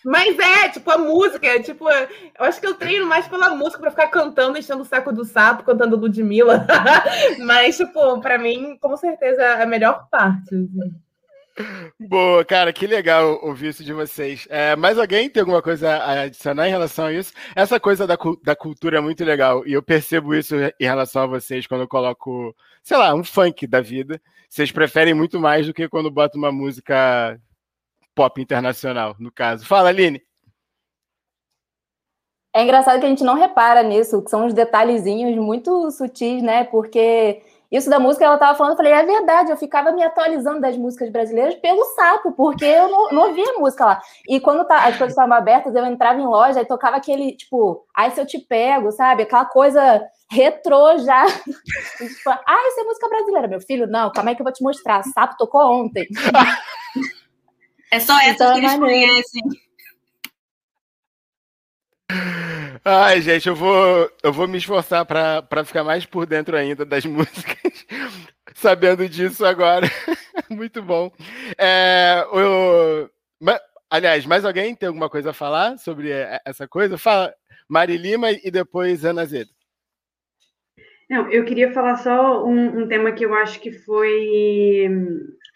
[0.04, 2.08] Mas é, tipo, a música, é, tipo, eu
[2.40, 5.64] acho que eu treino mais pela música para ficar cantando, enchendo o saco do sapo,
[5.64, 6.66] cantando Ludmilla.
[7.46, 10.56] Mas, tipo, para mim, com certeza, é a melhor parte.
[10.56, 10.92] Assim.
[12.00, 14.48] Boa, cara, que legal ouvir isso de vocês.
[14.50, 17.34] É, mais alguém tem alguma coisa a adicionar em relação a isso?
[17.56, 21.28] Essa coisa da, da cultura é muito legal e eu percebo isso em relação a
[21.28, 24.22] vocês quando eu coloco, sei lá, um funk da vida.
[24.50, 27.40] Vocês preferem muito mais do que quando boto uma música
[28.14, 29.66] pop internacional, no caso.
[29.66, 30.22] Fala, Aline.
[32.54, 36.66] É engraçado que a gente não repara nisso, que são uns detalhezinhos muito sutis, né?
[36.66, 37.42] Porque
[37.72, 40.76] isso da música, ela tava falando, eu falei, é verdade, eu ficava me atualizando das
[40.76, 44.02] músicas brasileiras pelo sapo, porque eu não, não ouvia música lá.
[44.28, 47.86] E quando tá, as coisas estavam abertas, eu entrava em loja e tocava aquele, tipo,
[47.96, 49.24] ai, se eu te pego, sabe?
[49.24, 51.26] Aquela coisa retrô já.
[51.98, 53.86] tipo, ah, isso é música brasileira, meu filho.
[53.86, 55.04] Não, calma aí que eu vou te mostrar.
[55.04, 56.08] Sapo tocou ontem.
[57.94, 59.42] É só essa então, que eles conhecem.
[62.86, 67.04] Ai, gente, eu vou, eu vou me esforçar para ficar mais por dentro ainda das
[67.06, 67.86] músicas,
[68.56, 69.88] sabendo disso agora.
[70.50, 71.12] Muito bom.
[71.58, 73.10] É, eu,
[73.90, 76.12] aliás, mais alguém tem alguma coisa a falar sobre
[76.46, 76.98] essa coisa?
[76.98, 77.36] Fala,
[77.68, 79.52] Mari Lima e depois Ana Zedo.
[81.12, 84.88] Não, eu queria falar só um, um, tema que eu acho que foi.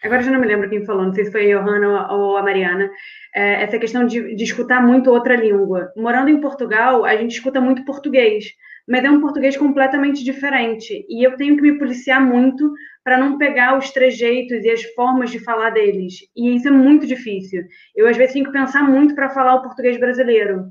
[0.02, 2.42] Agora já não me lembro quem falou, não sei se foi a Johanna ou a
[2.42, 2.90] Mariana,
[3.34, 5.90] é, essa questão de, de escutar muito outra língua.
[5.96, 8.44] Morando em Portugal, a gente escuta muito português,
[8.86, 11.06] mas é um português completamente diferente.
[11.08, 12.70] E eu tenho que me policiar muito
[13.02, 16.16] para não pegar os trejeitos e as formas de falar deles.
[16.36, 17.62] E isso é muito difícil.
[17.94, 20.66] Eu, às vezes, tenho que pensar muito para falar o português brasileiro.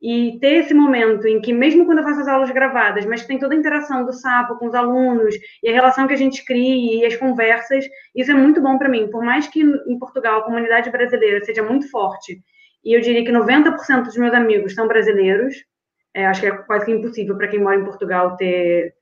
[0.00, 3.38] E ter esse momento em que, mesmo quando eu faço as aulas gravadas, mas tem
[3.38, 7.02] toda a interação do sapo com os alunos e a relação que a gente cria
[7.02, 7.84] e as conversas,
[8.14, 9.10] isso é muito bom para mim.
[9.10, 12.40] Por mais que em Portugal a comunidade brasileira seja muito forte,
[12.84, 15.56] e eu diria que 90% dos meus amigos são brasileiros,
[16.14, 18.94] é, acho que é quase que impossível para quem mora em Portugal ter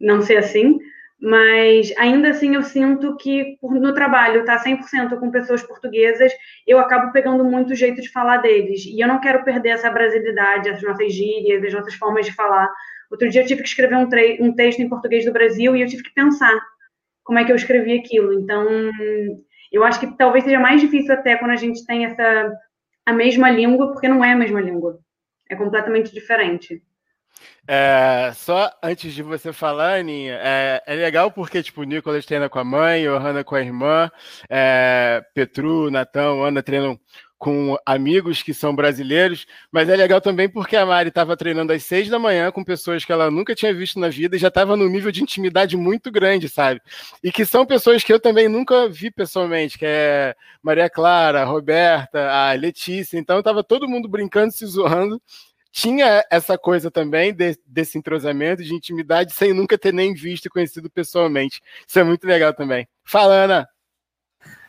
[0.00, 0.78] não ser assim,
[1.24, 6.30] mas ainda assim eu sinto que no trabalho tá 100% com pessoas portuguesas,
[6.66, 8.84] eu acabo pegando muito o jeito de falar deles.
[8.84, 12.68] E eu não quero perder essa brasilidade, as nossas gírias, as nossas formas de falar.
[13.10, 14.06] Outro dia eu tive que escrever um,
[14.40, 16.60] um texto em português do Brasil e eu tive que pensar
[17.22, 18.34] como é que eu escrevi aquilo.
[18.34, 18.66] Então,
[19.72, 22.52] eu acho que talvez seja mais difícil até quando a gente tem essa
[23.06, 24.98] a mesma língua, porque não é a mesma língua.
[25.48, 26.82] É completamente diferente.
[27.66, 32.48] É, só antes de você falar, Aninha, é, é legal porque, tipo, o Nicolas treina
[32.48, 34.10] com a mãe, Johanna com a irmã,
[34.50, 36.98] é, Petru, Natão, Ana treinam
[37.44, 41.84] com amigos que são brasileiros, mas é legal também porque a Mari estava treinando às
[41.84, 44.76] seis da manhã com pessoas que ela nunca tinha visto na vida e já estava
[44.76, 46.80] num nível de intimidade muito grande, sabe?
[47.22, 51.44] E que são pessoas que eu também nunca vi pessoalmente, que é Maria Clara, a
[51.44, 55.20] Roberta, a Letícia, então estava todo mundo brincando, se zoando,
[55.74, 60.48] tinha essa coisa também de, desse entrosamento, de intimidade, sem nunca ter nem visto e
[60.48, 61.60] conhecido pessoalmente.
[61.86, 62.86] Isso é muito legal também.
[63.04, 63.68] Fala, Ana.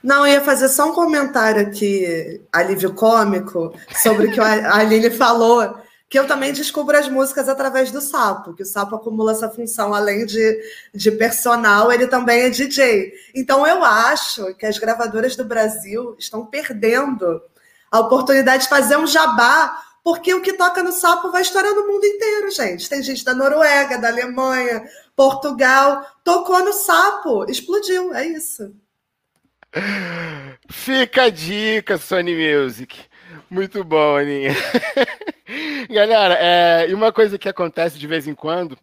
[0.02, 5.12] Não, eu ia fazer só um comentário aqui, alívio cômico, sobre o que a Aline
[5.12, 5.78] falou,
[6.10, 9.94] que eu também descubro as músicas através do Sapo, que o Sapo acumula essa função,
[9.94, 10.60] além de,
[10.92, 13.14] de personal, ele também é DJ.
[13.36, 17.40] Então eu acho que as gravadoras do Brasil estão perdendo
[17.92, 21.88] a oportunidade de fazer um jabá porque o que toca no sapo vai estourar no
[21.88, 22.88] mundo inteiro, gente.
[22.88, 28.72] Tem gente da Noruega, da Alemanha, Portugal, tocou no sapo, explodiu, é isso.
[30.70, 32.96] Fica a dica, Sony Music.
[33.50, 34.52] Muito bom, Aninha.
[35.90, 38.78] Galera, é, e uma coisa que acontece de vez em quando,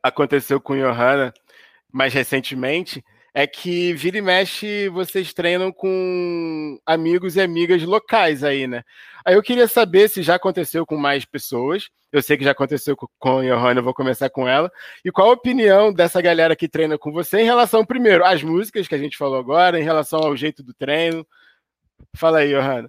[0.00, 1.34] aconteceu com Johanna
[1.92, 8.68] mais recentemente, é que vira e mexe vocês treinam com amigos e amigas locais aí,
[8.68, 8.84] né?
[9.24, 11.90] Aí eu queria saber se já aconteceu com mais pessoas.
[12.12, 14.70] Eu sei que já aconteceu com a Johanna, eu vou começar com ela.
[15.04, 18.86] E qual a opinião dessa galera que treina com você em relação, primeiro, às músicas
[18.86, 21.26] que a gente falou agora, em relação ao jeito do treino?
[22.14, 22.88] Fala aí, Johanna.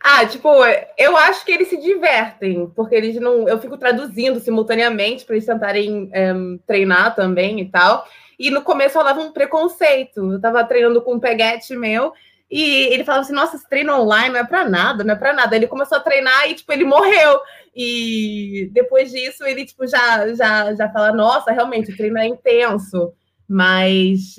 [0.00, 0.48] Ah, tipo,
[0.96, 3.46] eu acho que eles se divertem, porque eles não.
[3.46, 8.04] Eu fico traduzindo simultaneamente para eles tentarem um, treinar também e tal.
[8.38, 10.32] E no começo rolava um preconceito.
[10.32, 12.12] Eu tava treinando com um peguete meu
[12.52, 15.32] e ele falava assim: Nossa, esse treino online não é para nada, não é para
[15.32, 15.56] nada.
[15.56, 17.40] Ele começou a treinar e, tipo, ele morreu.
[17.74, 23.14] E depois disso, ele, tipo, já, já, já fala: Nossa, realmente, o treino é intenso.
[23.48, 24.36] Mas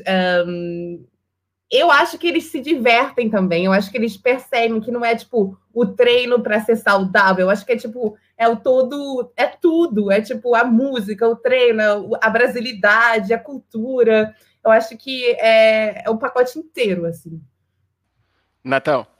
[0.47, 1.03] um,
[1.71, 3.65] eu acho que eles se divertem também.
[3.65, 7.47] Eu acho que eles percebem que não é, tipo, o treino para ser saudável.
[7.47, 11.35] Eu acho que é, tipo, é o todo, é tudo, é tipo a música, o
[11.35, 14.35] treino, a brasilidade, a cultura.
[14.63, 17.41] Eu acho que é, é pacote inteiro, assim.
[18.63, 19.12] Natal.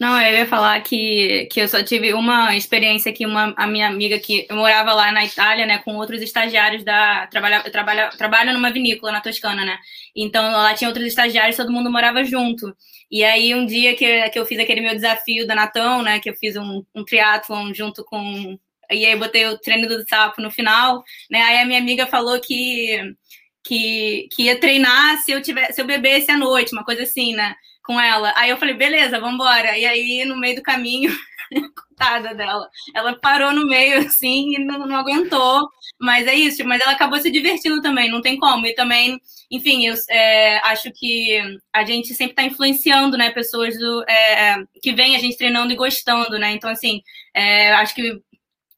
[0.00, 3.86] Não, eu ia falar que, que eu só tive uma experiência que uma a minha
[3.86, 8.10] amiga que eu morava lá na Itália, né, com outros estagiários da trabalha eu trabalho,
[8.16, 9.78] trabalho numa vinícola na Toscana, né?
[10.16, 12.74] Então lá tinha outros estagiários, todo mundo morava junto.
[13.10, 16.30] E aí um dia que, que eu fiz aquele meu desafio da Natão, né, que
[16.30, 18.58] eu fiz um, um triatlon junto com
[18.90, 21.42] e aí botei o treino do sapo no final, né?
[21.42, 23.14] Aí a minha amiga falou que
[23.62, 27.34] que, que ia treinar se eu tivesse, se eu bebesse à noite, uma coisa assim,
[27.34, 27.54] né?
[27.90, 28.32] Com ela.
[28.36, 29.76] Aí eu falei, beleza, vamos embora.
[29.76, 31.10] E aí, no meio do caminho,
[31.74, 35.68] coitada dela, ela parou no meio, assim, e não, não, aguentou.
[36.00, 38.64] Mas é isso, mas ela acabou se divertindo também, não tem como.
[38.64, 44.04] E também, enfim, eu é, acho que a gente sempre está influenciando, né, pessoas do,
[44.08, 46.52] é, que vêm a gente treinando e gostando, né?
[46.52, 47.02] Então, assim,
[47.34, 48.22] é, acho que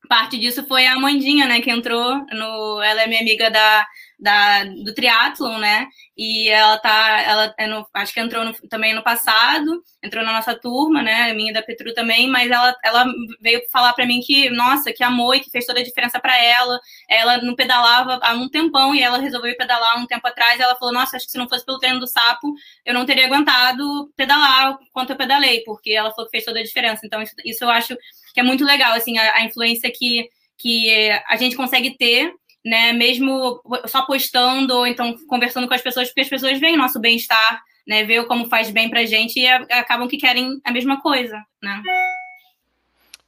[0.08, 2.82] parte disso foi a Mandinha, né, que entrou no.
[2.82, 3.86] Ela é minha amiga da
[4.22, 5.88] da, do triatlon, né?
[6.16, 10.32] E ela tá, ela é no, acho que entrou no, também no passado, entrou na
[10.32, 11.32] nossa turma, né?
[11.32, 13.04] Minha da Petru também, mas ela, ela
[13.40, 16.40] veio falar para mim que, nossa, que amou e que fez toda a diferença para
[16.40, 16.78] ela.
[17.08, 20.60] Ela não pedalava há um tempão e ela resolveu pedalar um tempo atrás.
[20.60, 22.54] ela falou, nossa, acho que se não fosse pelo treino do sapo,
[22.86, 26.64] eu não teria aguentado pedalar quanto eu pedalei, porque ela falou que fez toda a
[26.64, 27.04] diferença.
[27.04, 27.96] Então, isso, isso eu acho
[28.32, 32.32] que é muito legal, assim, a, a influência que, que a gente consegue ter
[32.64, 32.92] né?
[32.92, 37.62] Mesmo só postando ou então conversando com as pessoas, porque as pessoas veem nosso bem-estar,
[37.86, 38.04] né?
[38.04, 41.82] Vê como faz bem pra gente e acabam que querem a mesma coisa, né?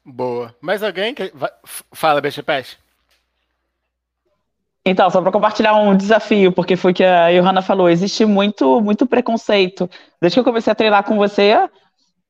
[0.04, 0.54] Boa.
[0.60, 1.32] Mais alguém que
[1.92, 2.78] fala, Peste?
[4.86, 9.06] Então, só para compartilhar um desafio, porque foi que a Johanna falou, existe muito, muito
[9.06, 9.88] preconceito.
[10.20, 11.56] Desde que eu comecei a treinar com você,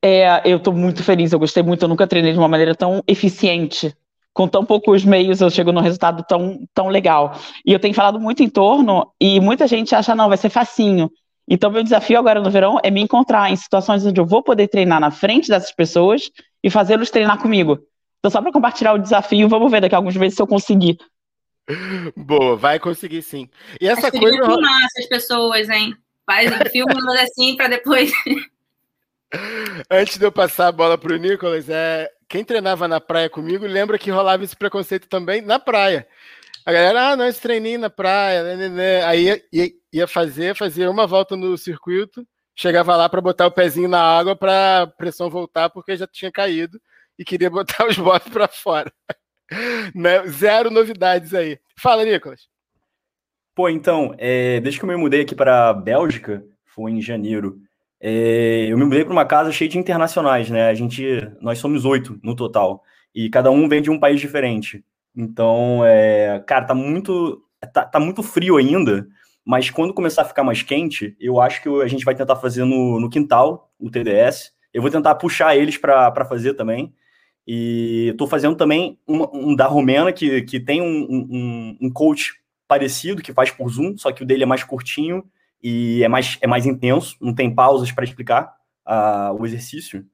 [0.01, 3.03] é, eu estou muito feliz, eu gostei muito, eu nunca treinei de uma maneira tão
[3.05, 3.93] eficiente
[4.35, 7.39] com tão poucos meios eu chego num resultado tão, tão legal.
[7.65, 11.09] E eu tenho falado muito em torno, e muita gente acha, não, vai ser facinho.
[11.47, 14.67] Então, meu desafio agora no verão é me encontrar em situações onde eu vou poder
[14.67, 16.29] treinar na frente dessas pessoas
[16.61, 17.79] e fazê-los treinar comigo.
[18.19, 20.97] Então, só para compartilhar o desafio, vamos ver daqui a alguns meses se eu conseguir.
[22.13, 23.47] Boa, vai conseguir sim.
[23.79, 24.45] E essa Acho coisa.
[24.45, 25.95] filmar essas pessoas, hein?
[26.25, 28.11] Faz filma assim para depois.
[29.89, 32.09] Antes de eu passar a bola para o Nicolas, é...
[32.27, 36.07] quem treinava na praia comigo lembra que rolava esse preconceito também na praia.
[36.65, 39.03] A galera, ah, não, esse treininho na praia, né, né, né.
[39.03, 43.87] aí ia, ia fazer, fazia uma volta no circuito, chegava lá para botar o pezinho
[43.87, 46.81] na água para a pressão voltar, porque já tinha caído
[47.19, 48.91] e queria botar os botes para fora.
[49.93, 50.25] né?
[50.27, 51.59] Zero novidades aí.
[51.77, 52.47] Fala, Nicolas.
[53.53, 57.61] Pô, então, é, desde que eu me mudei aqui para a Bélgica, foi em janeiro,
[58.07, 60.69] é, eu me mudei para uma casa cheia de internacionais, né?
[60.69, 62.83] A gente, nós somos oito no total,
[63.15, 64.85] e cada um vem de um país diferente.
[65.15, 67.41] Então, é, cara, tá muito,
[67.73, 69.07] tá, tá, muito frio ainda,
[69.43, 72.63] mas quando começar a ficar mais quente, eu acho que a gente vai tentar fazer
[72.63, 74.51] no, no quintal, o TDS.
[74.71, 76.93] Eu vou tentar puxar eles para fazer também.
[77.47, 82.33] E estou fazendo também um, um, da Romena, que, que tem um, um, um, coach
[82.67, 85.23] parecido, que faz por Zoom, só que o dele é mais curtinho
[85.61, 88.55] e é mais, é mais intenso, não tem pausas para explicar
[88.87, 90.05] uh, o exercício.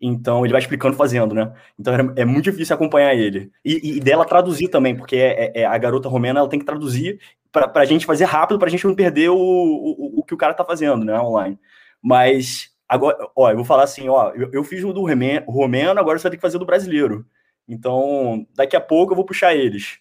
[0.00, 1.52] Então ele vai explicando fazendo, né?
[1.78, 3.52] Então é, muito difícil acompanhar ele.
[3.64, 6.66] E, e dela traduzir também, porque é, é, é, a garota romena ela tem que
[6.66, 7.20] traduzir
[7.52, 10.36] para a gente fazer rápido, para a gente não perder o, o, o que o
[10.36, 11.18] cara está fazendo, né?
[11.20, 11.56] Online.
[12.02, 16.18] Mas agora, ó, eu vou falar assim, ó, eu, eu fiz o do romeno, agora
[16.18, 17.24] você vai ter que fazer o do brasileiro.
[17.68, 20.00] Então, daqui a pouco eu vou puxar eles.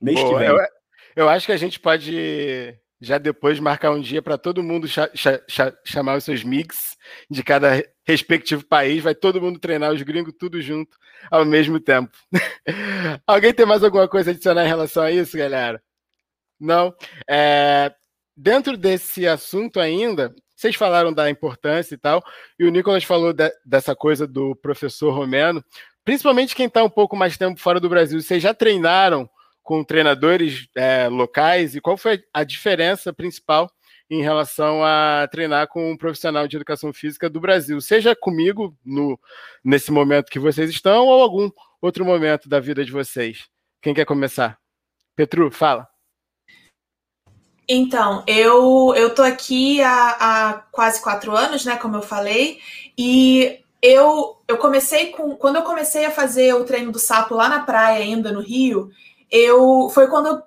[0.00, 0.48] Mês Pô, que vem.
[0.48, 0.58] Eu,
[1.14, 5.10] eu acho que a gente pode já depois marcar um dia para todo mundo cha
[5.14, 5.42] cha
[5.84, 6.96] chamar os seus mix
[7.30, 10.96] de cada respectivo país, vai todo mundo treinar os gringos tudo junto
[11.30, 12.10] ao mesmo tempo.
[13.26, 15.82] Alguém tem mais alguma coisa a adicionar em relação a isso, galera?
[16.58, 16.94] Não?
[17.28, 17.92] É,
[18.36, 22.24] dentro desse assunto ainda, vocês falaram da importância e tal,
[22.58, 25.62] e o Nicolas falou de, dessa coisa do professor Romeno,
[26.04, 29.28] principalmente quem está um pouco mais tempo fora do Brasil, vocês já treinaram
[29.66, 33.68] com treinadores é, locais e qual foi a diferença principal
[34.08, 39.18] em relação a treinar com um profissional de educação física do Brasil, seja comigo no,
[39.64, 41.50] nesse momento que vocês estão ou algum
[41.82, 43.48] outro momento da vida de vocês.
[43.82, 44.56] Quem quer começar?
[45.16, 45.88] Petru, fala.
[47.68, 51.76] Então, eu eu tô aqui há, há quase quatro anos, né?
[51.76, 52.60] Como eu falei,
[52.96, 57.48] e eu eu comecei com quando eu comecei a fazer o treino do sapo lá
[57.48, 58.92] na praia ainda no Rio,
[59.30, 60.42] eu foi quando eu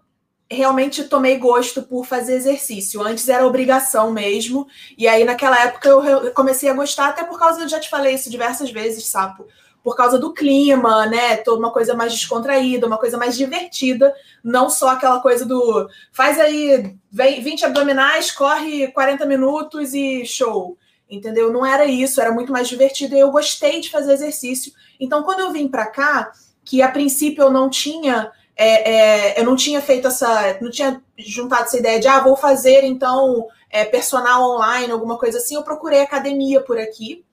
[0.51, 3.01] realmente tomei gosto por fazer exercício.
[3.03, 4.67] Antes era obrigação mesmo.
[4.97, 8.15] E aí, naquela época, eu comecei a gostar, até por causa, eu já te falei
[8.15, 9.45] isso diversas vezes, sapo.
[9.83, 11.37] Por causa do clima, né?
[11.37, 14.13] Toda uma coisa mais descontraída, uma coisa mais divertida.
[14.43, 20.77] Não só aquela coisa do faz aí 20 abdominais, corre 40 minutos e show.
[21.09, 21.51] Entendeu?
[21.51, 24.73] Não era isso, era muito mais divertido e eu gostei de fazer exercício.
[24.99, 26.31] Então, quando eu vim para cá,
[26.63, 28.31] que a princípio eu não tinha
[28.61, 32.35] é, é, eu não tinha feito essa, não tinha juntado essa ideia de, ah, vou
[32.35, 35.55] fazer então é, personal online, alguma coisa assim.
[35.55, 37.23] Eu procurei academia por aqui.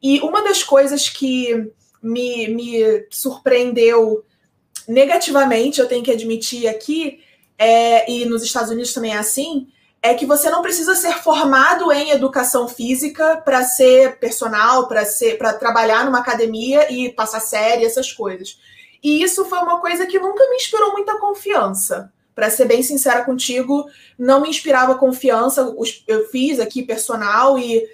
[0.00, 4.24] E uma das coisas que me, me surpreendeu
[4.86, 7.24] negativamente, eu tenho que admitir aqui,
[7.58, 9.66] é, e nos Estados Unidos também é assim,
[10.00, 15.36] é que você não precisa ser formado em educação física para ser personal, para ser
[15.38, 18.60] para trabalhar numa academia e passar série, essas coisas.
[19.02, 22.12] E isso foi uma coisa que nunca me inspirou muita confiança.
[22.34, 23.86] Para ser bem sincera contigo,
[24.18, 25.74] não me inspirava confiança.
[26.06, 27.84] Eu fiz aqui personal e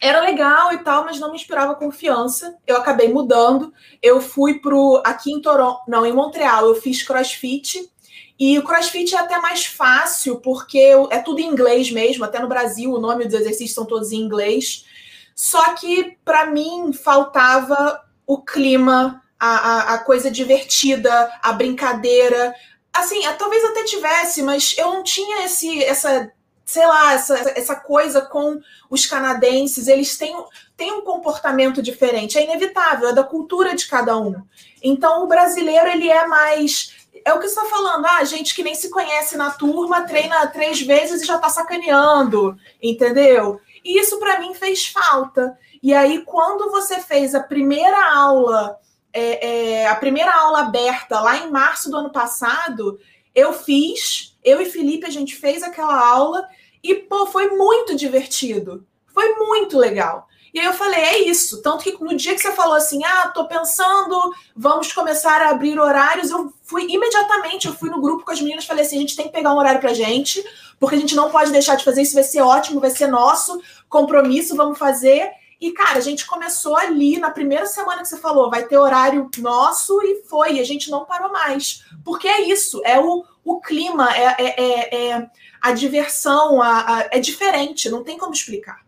[0.00, 2.56] era legal e tal, mas não me inspirava confiança.
[2.66, 3.72] Eu acabei mudando.
[4.02, 7.90] Eu fui pro aqui em Toronto, não, em Montreal, eu fiz CrossFit.
[8.38, 12.48] E o CrossFit é até mais fácil, porque é tudo em inglês mesmo, até no
[12.48, 14.86] Brasil o nome dos exercícios são todos em inglês.
[15.34, 22.54] Só que para mim faltava o clima a, a, a coisa divertida, a brincadeira.
[22.92, 26.30] Assim, talvez até tivesse, mas eu não tinha esse, essa,
[26.66, 28.60] sei lá, essa, essa coisa com
[28.90, 29.88] os canadenses.
[29.88, 30.36] Eles têm,
[30.76, 32.36] têm um comportamento diferente.
[32.36, 34.34] É inevitável, é da cultura de cada um.
[34.82, 38.06] Então, o brasileiro, ele é mais é o que você está falando.
[38.06, 42.56] Ah, gente que nem se conhece na turma, treina três vezes e já está sacaneando,
[42.82, 43.60] entendeu?
[43.84, 45.58] E isso para mim fez falta.
[45.82, 48.78] E aí, quando você fez a primeira aula
[49.12, 52.98] é, é, a primeira aula aberta lá em março do ano passado,
[53.34, 56.46] eu fiz, eu e Felipe, a gente fez aquela aula
[56.82, 58.86] e, pô, foi muito divertido.
[59.12, 60.28] Foi muito legal.
[60.52, 61.62] E aí eu falei, é isso.
[61.62, 65.78] Tanto que no dia que você falou assim, ah, tô pensando, vamos começar a abrir
[65.78, 69.16] horários, eu fui imediatamente, eu fui no grupo com as meninas, falei assim, a gente
[69.16, 70.42] tem que pegar um horário pra gente,
[70.78, 73.60] porque a gente não pode deixar de fazer isso, vai ser ótimo, vai ser nosso
[73.88, 75.30] compromisso, vamos fazer.
[75.60, 79.28] E, cara, a gente começou ali na primeira semana que você falou, vai ter horário
[79.38, 81.84] nosso e foi, e a gente não parou mais.
[82.02, 85.30] Porque é isso, é o, o clima, é, é, é, é
[85.60, 88.80] a diversão, a, a, é diferente, não tem como explicar.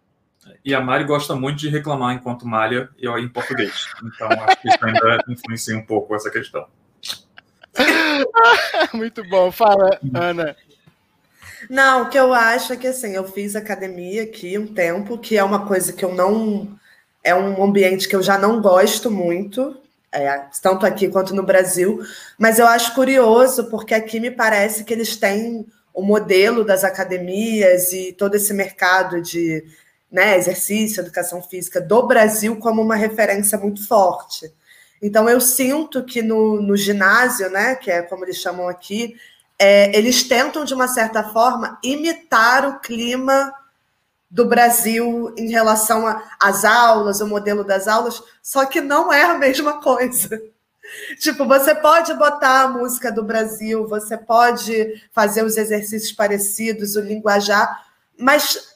[0.65, 3.87] E a Mari gosta muito de reclamar enquanto malha e em português.
[4.03, 6.67] Então, acho que isso ainda influencia um pouco essa questão.
[8.95, 9.51] muito bom.
[9.51, 10.57] Fala, Ana.
[11.73, 15.39] Não, o que eu acho é que assim, eu fiz academia aqui um tempo, que
[15.39, 16.79] é uma coisa que eu não.
[17.25, 19.75] É um ambiente que eu já não gosto muito,
[20.13, 22.01] é, tanto aqui quanto no Brasil,
[22.39, 27.91] mas eu acho curioso, porque aqui me parece que eles têm o modelo das academias
[27.95, 29.65] e todo esse mercado de
[30.11, 34.53] né, exercício, educação física do Brasil como uma referência muito forte.
[35.01, 39.17] Então eu sinto que no, no ginásio, né, que é como eles chamam aqui,
[39.65, 43.55] é, eles tentam, de uma certa forma, imitar o clima
[44.29, 46.05] do Brasil em relação
[46.41, 50.29] às aulas, o modelo das aulas, só que não é a mesma coisa.
[51.21, 57.01] Tipo, você pode botar a música do Brasil, você pode fazer os exercícios parecidos, o
[57.01, 57.87] linguajar,
[58.19, 58.75] mas,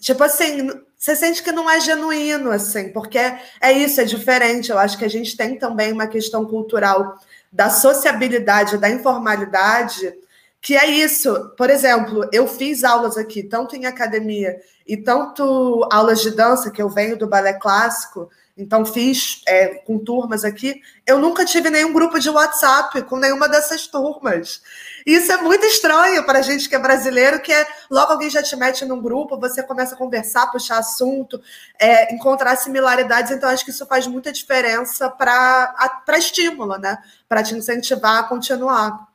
[0.00, 4.70] tipo assim, você sente que não é genuíno, assim, porque é isso, é diferente.
[4.70, 7.18] Eu acho que a gente tem também uma questão cultural
[7.52, 10.14] da sociabilidade, da informalidade,
[10.60, 11.52] que é isso.
[11.56, 14.56] Por exemplo, eu fiz aulas aqui, tanto em academia
[14.86, 19.98] e tanto aulas de dança, que eu venho do balé clássico, então fiz é, com
[20.00, 20.80] turmas aqui.
[21.06, 24.60] Eu nunca tive nenhum grupo de WhatsApp com nenhuma dessas turmas.
[25.06, 28.42] Isso é muito estranho para a gente que é brasileiro, que é logo alguém já
[28.42, 31.40] te mete num grupo, você começa a conversar, puxar assunto,
[31.78, 33.30] é, encontrar similaridades.
[33.30, 36.98] Então, acho que isso faz muita diferença para estímulo, né?
[37.28, 39.07] Para te incentivar a continuar.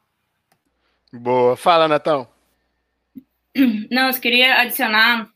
[1.14, 1.55] Boa.
[1.55, 2.28] Fala, Natão.
[3.91, 5.30] Não, eu queria adicionar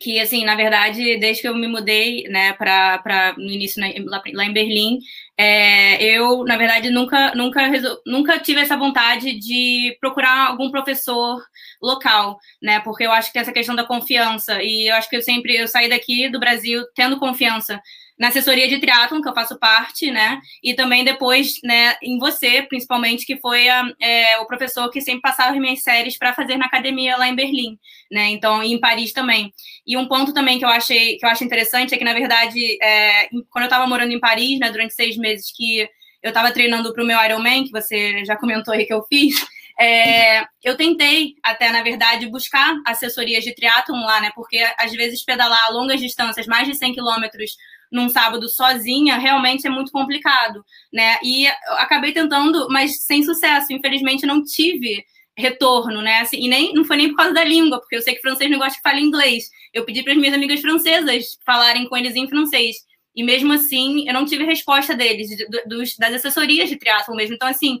[0.00, 4.52] que, assim, na verdade, desde que eu me mudei, né, para no início lá, em
[4.52, 4.98] Berlim,
[5.36, 7.60] é, eu, na verdade, nunca, nunca,
[8.06, 11.38] nunca tive essa vontade de procurar algum professor
[11.82, 15.16] local, né, porque eu acho que tem essa questão da confiança, e eu acho que
[15.16, 17.78] eu sempre, eu saí daqui do Brasil tendo confiança
[18.20, 20.38] na assessoria de triatlon, que eu faço parte, né?
[20.62, 25.22] E também depois, né, em você, principalmente, que foi a, é, o professor que sempre
[25.22, 27.78] passava as minhas séries para fazer na academia lá em Berlim,
[28.12, 28.28] né?
[28.28, 29.50] Então, e em Paris também.
[29.86, 32.60] E um ponto também que eu achei que eu acho interessante é que, na verdade,
[32.82, 35.88] é, quando eu estava morando em Paris, né, durante seis meses que
[36.22, 39.34] eu estava treinando para o meu Ironman, que você já comentou aí que eu fiz,
[39.80, 44.30] é, eu tentei até, na verdade, buscar assessorias de triatlon lá, né?
[44.34, 47.56] Porque às vezes pedalar longas distâncias, mais de 100 quilômetros
[47.90, 51.18] num sábado sozinha realmente é muito complicado, né?
[51.22, 51.46] E
[51.78, 53.72] acabei tentando, mas sem sucesso.
[53.72, 55.04] Infelizmente não tive
[55.36, 56.20] retorno, né?
[56.20, 58.50] Assim, e nem não foi nem por causa da língua, porque eu sei que francês
[58.50, 59.50] não gosta que fale inglês.
[59.72, 62.76] Eu pedi para as minhas amigas francesas falarem com eles em francês.
[63.14, 65.28] E mesmo assim, eu não tive resposta deles,
[65.66, 67.34] dos, das assessorias de triatlo mesmo.
[67.34, 67.80] Então, assim,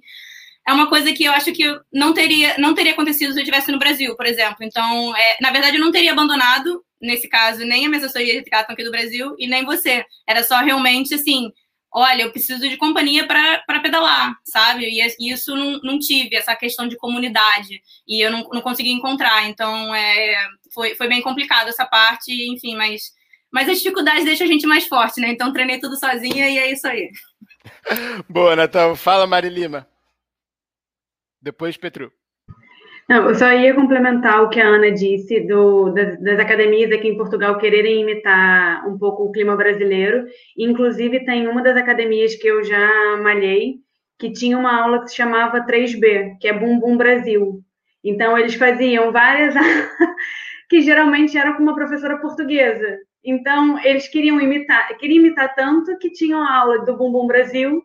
[0.66, 3.72] é uma coisa que eu acho que não teria, não teria acontecido se eu estivesse
[3.72, 4.58] no Brasil, por exemplo.
[4.62, 8.42] Então, é, na verdade, eu não teria abandonado, nesse caso, nem a minha assessoria de
[8.42, 10.04] triatlon aqui do Brasil e nem você.
[10.28, 11.50] Era só realmente assim,
[11.92, 14.84] olha, eu preciso de companhia para pedalar, sabe?
[14.84, 17.80] E isso não, não tive, essa questão de comunidade.
[18.06, 19.48] E eu não, não consegui encontrar.
[19.48, 20.36] Então, é,
[20.74, 23.18] foi, foi bem complicado essa parte, enfim, mas...
[23.52, 25.30] Mas as dificuldades deixam a gente mais forte, né?
[25.30, 27.10] Então treinei tudo sozinha e é isso aí.
[28.30, 28.94] Boa, Natal.
[28.94, 29.88] Fala, Mari Lima.
[31.40, 32.12] Depois, Petru.
[33.08, 37.08] Não, eu só ia complementar o que a Ana disse do, das, das, academias aqui
[37.08, 40.26] em Portugal quererem imitar um pouco o clima brasileiro.
[40.56, 43.80] Inclusive, tem uma das academias que eu já malhei
[44.16, 47.64] que tinha uma aula que se chamava 3B, que é Bumbum Brasil.
[48.04, 49.54] Então, eles faziam várias
[50.68, 52.98] que geralmente eram com uma professora portuguesa.
[53.24, 57.82] Então, eles queriam imitar, queriam imitar tanto que tinham aula do Bumbum Brasil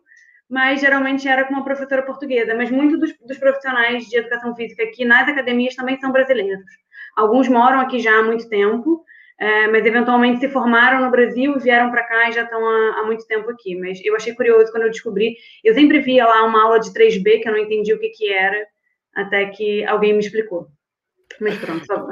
[0.48, 2.54] mas geralmente era com uma professora portuguesa.
[2.54, 6.64] Mas muitos dos, dos, profissionais de educação física aqui nas academias também são brasileiros.
[7.16, 9.04] Alguns moram aqui já há muito tempo,
[9.38, 13.02] é, mas eventualmente se formaram no Brasil, vieram para cá e já estão há, há,
[13.04, 13.74] muito tempo aqui.
[13.74, 15.36] Mas eu achei curioso quando eu descobri.
[15.64, 18.32] Eu sempre via lá uma aula de 3B que eu não entendi o que, que
[18.32, 18.66] era,
[19.14, 20.68] até que alguém me explicou.
[21.40, 22.06] Mas pronto, só.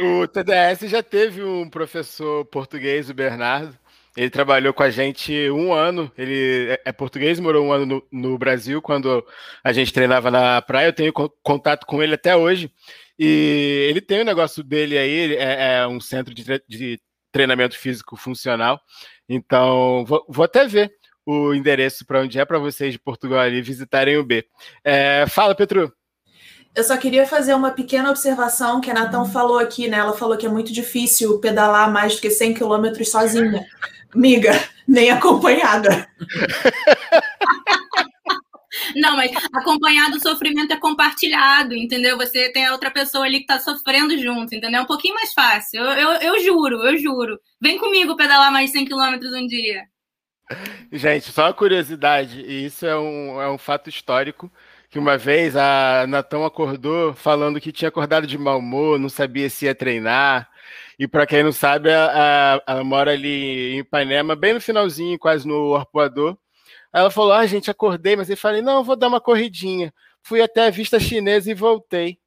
[0.00, 3.78] O TDS já teve um professor português, o Bernardo,
[4.16, 6.10] ele trabalhou com a gente um ano.
[6.16, 9.24] Ele é, é português, morou um ano no, no, Brasil quando
[9.62, 10.88] a gente treinava na praia.
[10.88, 12.72] Eu tenho contato com ele até hoje.
[13.18, 17.00] E ele tem o um negócio dele aí, é, é um centro de, de,
[17.32, 18.80] treinamento físico funcional.
[19.28, 20.92] Então, vou, vou até ver
[21.24, 24.46] o endereço para onde é para vocês de Portugal ali visitarem o B.
[24.84, 25.92] É, fala, Petru.
[26.76, 29.96] Eu só queria fazer uma pequena observação que a Natão falou aqui, né?
[29.96, 33.66] Ela falou que é muito difícil pedalar mais do que 100 quilômetros sozinha.
[34.14, 34.52] Miga,
[34.86, 36.06] nem acompanhada.
[38.94, 42.18] Não, mas acompanhado o sofrimento é compartilhado, entendeu?
[42.18, 44.80] Você tem a outra pessoa ali que tá sofrendo junto, entendeu?
[44.80, 45.80] É um pouquinho mais fácil.
[45.80, 47.40] Eu, eu, eu juro, eu juro.
[47.58, 49.84] Vem comigo pedalar mais 100 quilômetros um dia.
[50.92, 54.52] Gente, só uma curiosidade, e isso é um, é um fato histórico,
[54.96, 59.50] que uma vez a Natão acordou falando que tinha acordado de mau humor, não sabia
[59.50, 60.48] se ia treinar.
[60.98, 65.46] E para quem não sabe, ela, ela mora ali em Ipanema, bem no finalzinho, quase
[65.46, 66.38] no arpoador.
[66.90, 69.92] Ela falou: Ah, gente, acordei, mas eu falei: Não, vou dar uma corridinha.
[70.22, 72.18] Fui até a vista chinesa e voltei.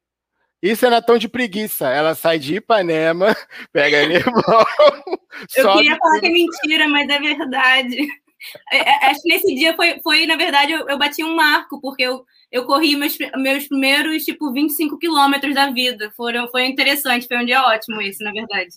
[0.62, 1.88] Isso é Natão de preguiça.
[1.88, 3.34] Ela sai de Ipanema,
[3.72, 4.42] pega irmão.
[5.56, 8.06] Eu queria falar que é mentira, mas é verdade.
[8.72, 11.80] É, é, acho que nesse dia foi, foi na verdade, eu, eu, bati um marco,
[11.80, 16.10] porque eu, eu corri meus, meus primeiros, tipo, 25 quilômetros da vida.
[16.16, 18.70] Foram, foi interessante, foi um dia ótimo esse, na verdade.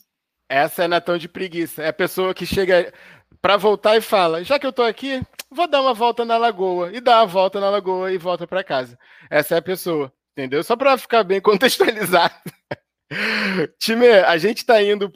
[0.48, 1.82] Essa é Natão de preguiça.
[1.82, 2.94] É a pessoa que chega
[3.42, 6.92] para voltar e fala: já que eu tô aqui, vou dar uma volta na lagoa.
[6.94, 8.98] E dá uma volta na lagoa e volta para casa.
[9.30, 10.64] Essa é a pessoa, entendeu?
[10.64, 12.36] Só para ficar bem contextualizado.
[13.80, 15.10] Time, a gente está indo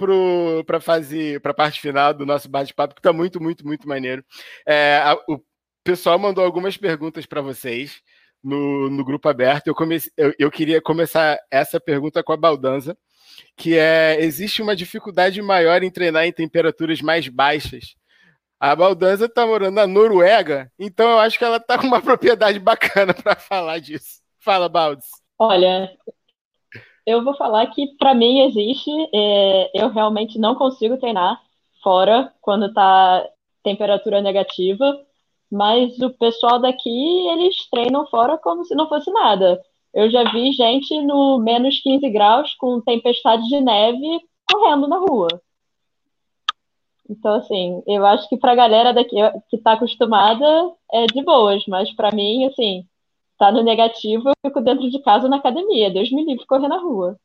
[0.65, 4.23] para fazer para a parte final do nosso bate-papo, que está muito, muito, muito maneiro.
[4.67, 5.41] É, a, o
[5.83, 8.01] pessoal mandou algumas perguntas para vocês
[8.43, 9.67] no, no grupo aberto.
[9.67, 12.97] Eu, comece, eu, eu queria começar essa pergunta com a Baldanza,
[13.55, 17.95] que é: existe uma dificuldade maior em treinar em temperaturas mais baixas
[18.59, 22.59] a Baldanza está morando na Noruega, então eu acho que ela está com uma propriedade
[22.59, 24.21] bacana para falar disso.
[24.39, 25.07] Fala, Baldes.
[25.37, 25.91] Olha,
[27.05, 28.89] eu vou falar que para mim existe.
[29.13, 31.39] É, eu realmente não consigo treinar
[31.83, 33.27] fora quando está
[33.63, 35.05] temperatura negativa,
[35.51, 39.59] mas o pessoal daqui eles treinam fora como se não fosse nada.
[39.93, 44.21] Eu já vi gente no menos 15 graus com tempestade de neve
[44.51, 45.27] correndo na rua.
[47.09, 49.15] Então, assim, eu acho que para a galera daqui
[49.49, 50.45] que está acostumada
[50.91, 52.85] é de boas, mas para mim, assim,
[53.37, 55.91] tá no negativo, eu fico dentro de casa na academia.
[55.91, 57.17] Deus me livre correr na rua.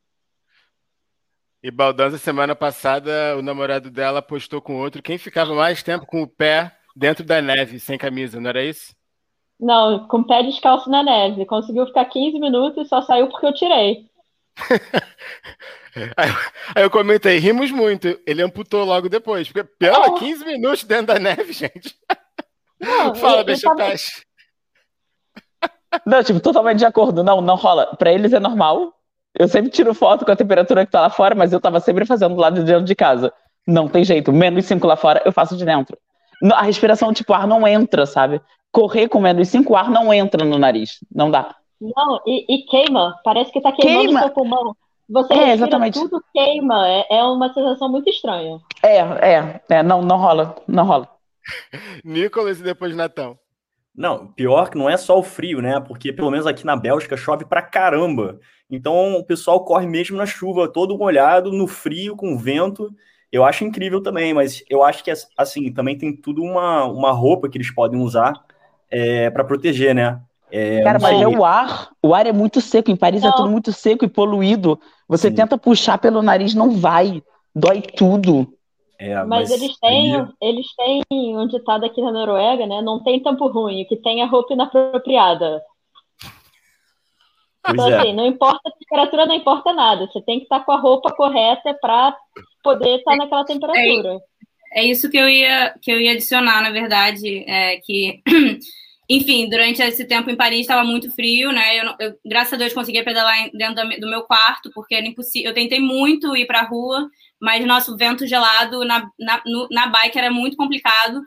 [1.62, 6.23] E Baldanza, semana passada, o namorado dela postou com outro quem ficava mais tempo com
[6.23, 8.95] o pé dentro da neve, sem camisa, não era isso?
[9.59, 11.47] Não, com o pé descalço na neve.
[11.47, 14.07] Conseguiu ficar 15 minutos e só saiu porque eu tirei.
[16.16, 16.30] Aí,
[16.74, 18.18] aí, eu comentei, rimos muito.
[18.26, 19.47] Ele amputou logo depois.
[19.47, 20.14] Porque, pela, oh.
[20.14, 21.95] 15 minutos dentro da neve, gente.
[22.80, 23.93] Não, Fala, deixa eu tava...
[26.07, 27.22] Não, tipo, totalmente de acordo.
[27.22, 27.95] Não, não rola.
[27.97, 28.95] Pra eles é normal.
[29.38, 32.07] Eu sempre tiro foto com a temperatura que tá lá fora, mas eu tava sempre
[32.07, 33.30] fazendo do lado de dentro de casa.
[33.66, 34.32] Não tem jeito.
[34.32, 35.99] Menos 5 lá fora, eu faço de dentro.
[36.55, 38.40] A respiração, tipo, ar não entra, sabe?
[38.70, 40.99] Correr com menos 5 ar não entra no nariz.
[41.14, 41.55] Não dá.
[41.80, 43.18] Não, e, e queima.
[43.24, 44.20] Parece que tá queimando queima.
[44.20, 44.76] seu pulmão.
[45.09, 45.99] Você é, exatamente.
[45.99, 48.59] tudo queima, é, é uma sensação muito estranha.
[48.82, 51.09] É, é, é não, não rola, não rola.
[52.03, 53.38] Nicolas e depois Natão.
[53.95, 55.78] Não, pior que não é só o frio, né?
[55.80, 58.40] Porque pelo menos aqui na Bélgica chove pra caramba.
[58.70, 62.88] Então o pessoal corre mesmo na chuva, todo molhado, no frio, com vento.
[63.33, 67.49] Eu acho incrível também, mas eu acho que assim também tem tudo uma, uma roupa
[67.49, 68.35] que eles podem usar
[68.91, 70.20] é, para proteger, né?
[70.51, 71.89] É, Cara, mas é o ar.
[72.03, 72.91] O ar é muito seco.
[72.91, 73.33] Em Paris é não.
[73.33, 74.78] é tudo muito seco e poluído.
[75.09, 75.37] Você Sim.
[75.37, 77.22] tenta puxar pelo nariz, não vai.
[77.57, 78.53] Dói tudo.
[78.99, 80.26] É, mas, mas, eles têm, aí...
[80.41, 82.83] eles têm um ditado aqui na Noruega, né?
[82.83, 85.62] Não tem tempo ruim, que tem a roupa inapropriada.
[87.62, 87.98] Pois então, é.
[87.98, 90.06] assim, não importa a temperatura, não importa nada.
[90.06, 92.16] Você tem que estar com a roupa correta para
[92.62, 94.20] poder estar naquela temperatura.
[94.72, 98.20] É, é, isso que eu ia que eu ia adicionar, na verdade, é que
[99.08, 101.78] enfim, durante esse tempo em Paris estava muito frio, né?
[101.78, 105.50] Eu, eu, graças a Deus consegui pedalar dentro do meu quarto, porque era impossível.
[105.50, 107.08] Eu tentei muito ir para a rua,
[107.40, 111.20] mas nosso vento gelado na, na, no, na bike era muito complicado.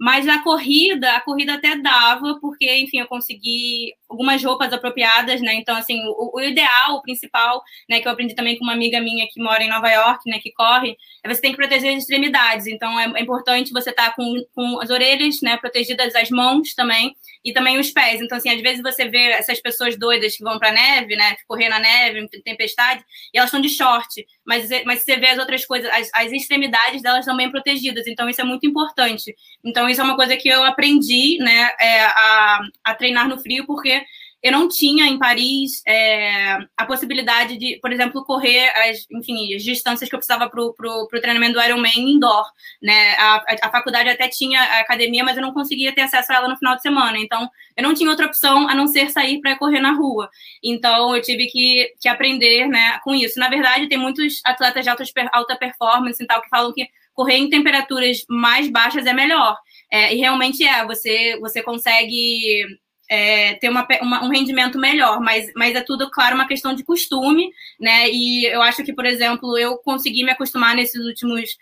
[0.00, 5.54] Mas na corrida, a corrida até dava, porque, enfim, eu consegui algumas roupas apropriadas, né?
[5.54, 9.00] Então, assim, o, o, ideal, o principal, né, que eu aprendi também com uma amiga
[9.00, 12.02] minha que mora em Nova York, né, que corre, é você tem que proteger as
[12.02, 12.66] extremidades.
[12.66, 16.74] Então, é, é importante você estar tá com, com as orelhas, né, protegidas, as mãos
[16.74, 18.20] também, e também os pés.
[18.20, 21.68] Então, assim, às vezes você vê essas pessoas doidas que vão para neve, né, correr
[21.68, 23.02] na neve, tempestade,
[23.32, 27.02] e elas estão de short, mas, mas você vê as outras coisas, as, as extremidades
[27.02, 28.06] delas também protegidas.
[28.06, 29.34] Então, isso é muito importante.
[29.64, 33.66] Então, isso é uma coisa que eu aprendi, né, é, a, a treinar no frio,
[33.66, 34.01] porque
[34.42, 39.62] eu não tinha em Paris é, a possibilidade de, por exemplo, correr as, enfim, as
[39.62, 42.44] distâncias que eu precisava para o treinamento do Ironman indoor.
[42.82, 43.12] Né?
[43.12, 46.48] A, a, faculdade até tinha a academia, mas eu não conseguia ter acesso a ela
[46.48, 47.16] no final de semana.
[47.18, 50.28] Então, eu não tinha outra opção a não ser sair para correr na rua.
[50.62, 53.38] Então, eu tive que, que aprender né, com isso.
[53.38, 57.36] Na verdade, tem muitos atletas de alta, alta performance e tal que falam que correr
[57.36, 59.56] em temperaturas mais baixas é melhor.
[59.90, 62.66] É, e realmente é, você, você consegue
[63.10, 66.84] é, ter uma, uma, um rendimento melhor, mas, mas é tudo, claro, uma questão de
[66.84, 68.08] costume, né?
[68.10, 71.56] E eu acho que, por exemplo, eu consegui me acostumar nesses últimos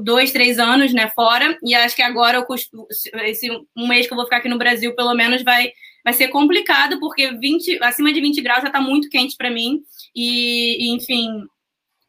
[0.00, 2.86] dois, três anos, né, fora, e acho que agora eu costumo,
[3.24, 5.72] esse um mês que eu vou ficar aqui no Brasil, pelo menos, vai,
[6.04, 9.82] vai ser complicado, porque 20, acima de 20 graus já está muito quente para mim,
[10.14, 11.26] e, e enfim,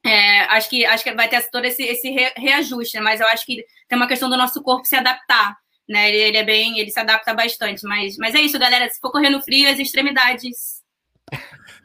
[0.06, 3.02] é, acho, que, acho que vai ter todo esse, esse reajuste, né?
[3.02, 5.58] mas eu acho que tem uma questão do nosso corpo se adaptar
[5.88, 6.10] né?
[6.10, 8.90] Ele, ele, é bem, ele se adapta bastante, mas, mas é isso, galera.
[8.90, 10.82] Se for correr no frio, as extremidades.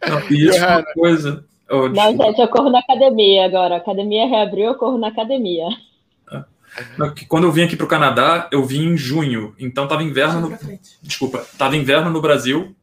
[0.07, 1.45] Não, e isso é uma coisa.
[1.71, 3.75] Oh, não, gente, eu corro na academia agora.
[3.75, 5.67] A academia reabriu, eu corro na academia.
[7.29, 10.51] Quando eu vim aqui para o Canadá, eu vim em junho, então estava inverno.
[10.51, 10.59] No...
[11.03, 12.75] Desculpa, estava inverno no Brasil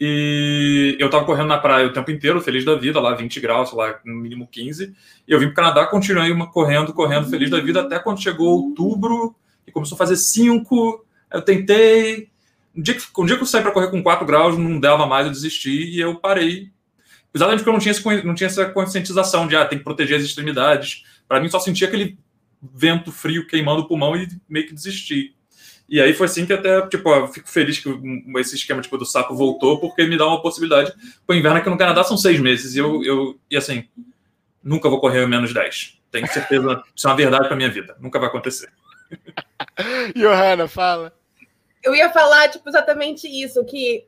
[0.00, 3.72] e eu estava correndo na praia o tempo inteiro, feliz da vida, lá 20 graus,
[3.72, 4.94] lá no mínimo 15.
[5.26, 8.22] E eu vim para o Canadá, continuei uma, correndo, correndo, feliz da vida, até quando
[8.22, 9.34] chegou outubro,
[9.68, 11.04] e começou a fazer 5.
[11.32, 12.28] Eu tentei.
[12.74, 15.06] Um dia, que, um dia que eu saí para correr com 4 graus, não dava
[15.06, 16.70] mais, eu desisti e eu parei.
[17.34, 20.18] Exatamente porque eu não tinha, esse, não tinha essa conscientização de ah, tem que proteger
[20.18, 21.04] as extremidades.
[21.26, 22.18] Para mim, só sentia aquele
[22.62, 25.34] vento frio queimando o pulmão e meio que desisti.
[25.88, 27.88] E aí foi assim que até, tipo, fico feliz que
[28.36, 30.92] esse esquema tipo, do sapo voltou, porque me dá uma possibilidade.
[31.26, 33.84] O inverno aqui no Canadá são seis meses, e eu, eu e assim,
[34.62, 35.98] nunca vou correr menos 10.
[36.10, 37.96] Tenho certeza, isso é uma verdade para minha vida.
[38.00, 38.68] Nunca vai acontecer.
[40.14, 41.12] Johanna, fala.
[41.82, 44.06] Eu ia falar, tipo, exatamente isso, que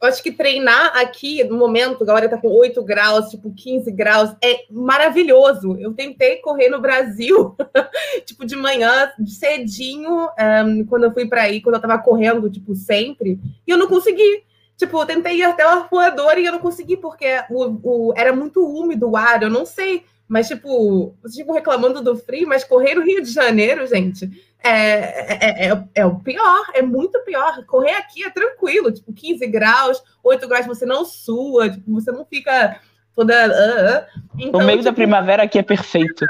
[0.00, 4.34] eu acho que treinar aqui, no momento, agora tá com 8 graus, tipo 15 graus,
[4.42, 5.76] é maravilhoso.
[5.78, 7.54] Eu tentei correr no Brasil,
[8.24, 10.30] tipo, de manhã, cedinho,
[10.66, 13.88] um, quando eu fui para aí, quando eu tava correndo, tipo, sempre, e eu não
[13.88, 14.44] consegui.
[14.74, 18.32] Tipo, eu tentei ir até o arpoador e eu não consegui, porque o, o, era
[18.32, 22.94] muito úmido o ar, eu não sei mas, tipo, ficam reclamando do frio, mas correr
[22.94, 24.30] no Rio de Janeiro, gente,
[24.62, 27.66] é, é, é, é, o pior, é muito pior.
[27.66, 32.24] Correr aqui é tranquilo, tipo, 15 graus, 8 graus, você não sua, tipo, você não
[32.24, 32.80] fica
[33.12, 33.48] toda.
[33.48, 34.22] Uh, uh.
[34.38, 36.24] Então, o meio tipo, da primavera aqui é perfeito.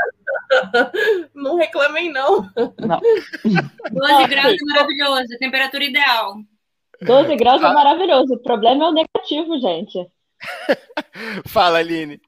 [1.36, 2.48] não reclamem, não.
[2.78, 3.00] Não.
[3.92, 6.36] 12 graus é maravilhoso, temperatura ideal.
[7.02, 8.32] 12 graus é maravilhoso.
[8.32, 10.10] O problema é o negativo, gente.
[11.46, 12.18] Fala, Aline.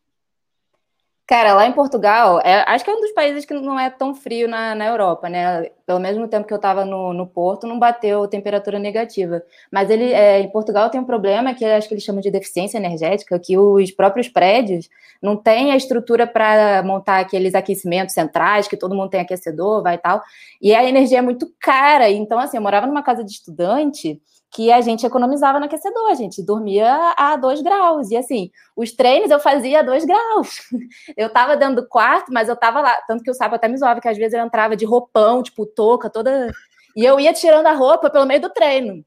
[1.33, 4.15] Cara, lá em Portugal, é, acho que é um dos países que não é tão
[4.15, 5.71] frio na, na Europa, né?
[5.93, 9.43] Pelo mesmo tempo que eu estava no, no Porto, não bateu temperatura negativa.
[9.71, 12.79] Mas ele, é, em Portugal tem um problema que acho que eles chamam de deficiência
[12.79, 14.89] energética, que os próprios prédios
[15.21, 19.97] não têm a estrutura para montar aqueles aquecimentos centrais, que todo mundo tem aquecedor, vai
[19.97, 20.23] e tal.
[20.63, 22.09] E a energia é muito cara.
[22.09, 24.19] Então, assim, eu morava numa casa de estudante
[24.53, 28.11] que a gente economizava no aquecedor, a gente dormia a 2 graus.
[28.11, 30.61] E assim, os treinos eu fazia a 2 graus.
[31.17, 32.95] Eu tava dentro do quarto, mas eu tava lá.
[33.07, 35.67] Tanto que o sapo até me zoava, que às vezes eu entrava de roupão, tipo,
[35.83, 36.53] touca, toda.
[36.97, 39.05] E eu ia tirando a roupa pelo meio do treino.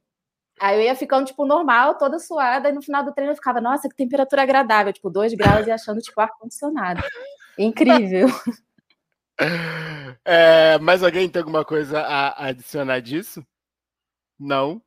[0.59, 3.61] Aí eu ia ficando, tipo, normal, toda suada, e no final do treino eu ficava,
[3.61, 7.01] nossa, que temperatura agradável, tipo, 2 graus e achando, tipo, ar-condicionado.
[7.57, 8.27] Incrível.
[10.23, 13.45] É, mais alguém tem alguma coisa a adicionar disso?
[14.39, 14.81] Não?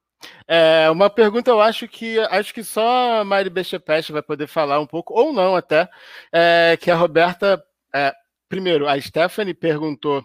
[0.46, 4.80] É, uma pergunta, eu acho que acho que só a Mari Bechepeste vai poder falar
[4.80, 5.86] um pouco, ou não até,
[6.32, 7.62] é, que a Roberta.
[7.94, 8.14] É,
[8.48, 10.24] primeiro, a Stephanie perguntou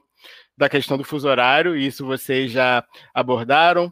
[0.57, 3.91] da questão do fuso horário, e isso vocês já abordaram.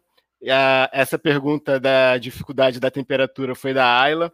[0.50, 4.32] A, essa pergunta da dificuldade da temperatura foi da Ayla.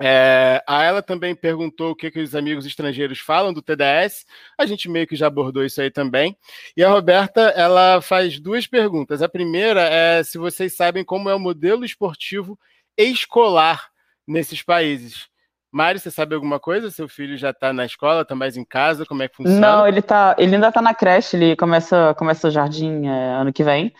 [0.00, 4.24] É, a ela também perguntou o que, que os amigos estrangeiros falam do TDS.
[4.58, 6.36] A gente meio que já abordou isso aí também.
[6.76, 9.22] E a Roberta, ela faz duas perguntas.
[9.22, 12.58] A primeira é se vocês sabem como é o modelo esportivo
[12.96, 13.90] escolar
[14.26, 15.31] nesses países.
[15.72, 16.90] Mário, você sabe alguma coisa?
[16.90, 19.06] Seu filho já está na escola, está mais em casa?
[19.06, 19.58] Como é que funciona?
[19.58, 23.52] Não, ele tá, ele ainda está na creche, ele começa, começa o jardim é, ano
[23.52, 23.90] que vem.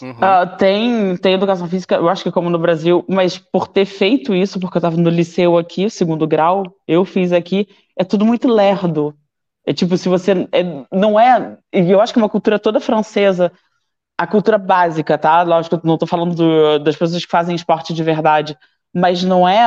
[0.00, 0.10] Uhum.
[0.10, 4.34] Uh, tem, tem educação física, eu acho que como no Brasil, mas por ter feito
[4.34, 7.66] isso, porque eu estava no liceu aqui, segundo grau, eu fiz aqui,
[7.98, 9.16] é tudo muito lerdo.
[9.64, 10.48] É tipo, se você.
[10.52, 10.62] É,
[10.92, 11.56] não é.
[11.72, 13.52] Eu acho que é uma cultura toda francesa,
[14.18, 15.42] a cultura básica, tá?
[15.42, 18.56] Lógico que eu não estou falando do, das pessoas que fazem esporte de verdade,
[18.92, 19.62] mas não é,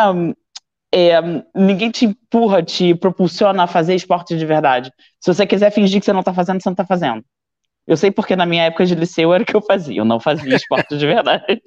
[0.96, 1.22] é.
[1.54, 4.92] ninguém te empurra, te propulsiona a fazer esporte de verdade.
[5.20, 7.24] Se você quiser fingir que você não está fazendo, você não está fazendo.
[7.88, 10.20] Eu sei porque na minha época de liceu era o que eu fazia, eu não
[10.20, 11.62] fazia esporte de verdade.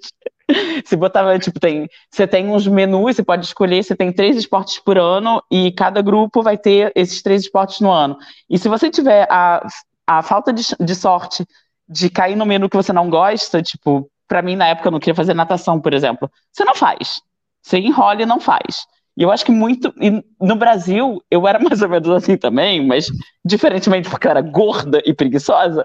[0.85, 1.87] Se botava, tipo, tem.
[2.11, 6.01] Você tem uns menus, você pode escolher, você tem três esportes por ano e cada
[6.03, 8.17] grupo vai ter esses três esportes no ano.
[8.49, 9.65] E se você tiver a,
[10.07, 11.47] a falta de, de sorte
[11.89, 14.99] de cair no menu que você não gosta, tipo, para mim na época eu não
[14.99, 17.21] queria fazer natação, por exemplo, você não faz.
[17.63, 18.87] Você enrola e não faz.
[19.19, 19.93] E eu acho que muito.
[20.41, 23.09] no Brasil, eu era mais ou menos assim também, mas
[23.45, 25.85] diferentemente porque eu era gorda e preguiçosa.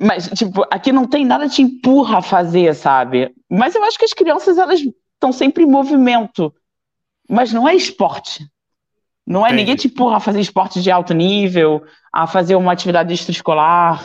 [0.00, 3.34] Mas, tipo, aqui não tem nada que te empurra a fazer, sabe?
[3.50, 6.54] Mas eu acho que as crianças, elas estão sempre em movimento.
[7.28, 8.46] Mas não é esporte.
[9.26, 9.62] Não é Entendi.
[9.62, 14.04] ninguém te empurra a fazer esporte de alto nível, a fazer uma atividade extraescolar.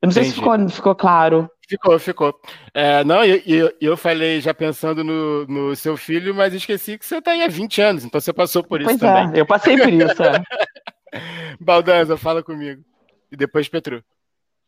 [0.00, 0.14] Eu não Entendi.
[0.14, 1.50] sei se ficou, ficou claro.
[1.70, 2.40] Ficou, ficou.
[2.74, 7.06] É, não, eu, eu, eu, falei já pensando no, no seu filho, mas esqueci que
[7.06, 9.38] você está aí há 20 anos, então você passou por isso pois também.
[9.38, 10.20] É, eu passei por isso.
[10.20, 10.42] É.
[11.60, 12.82] Baldanza, fala comigo.
[13.30, 14.02] E depois Petru.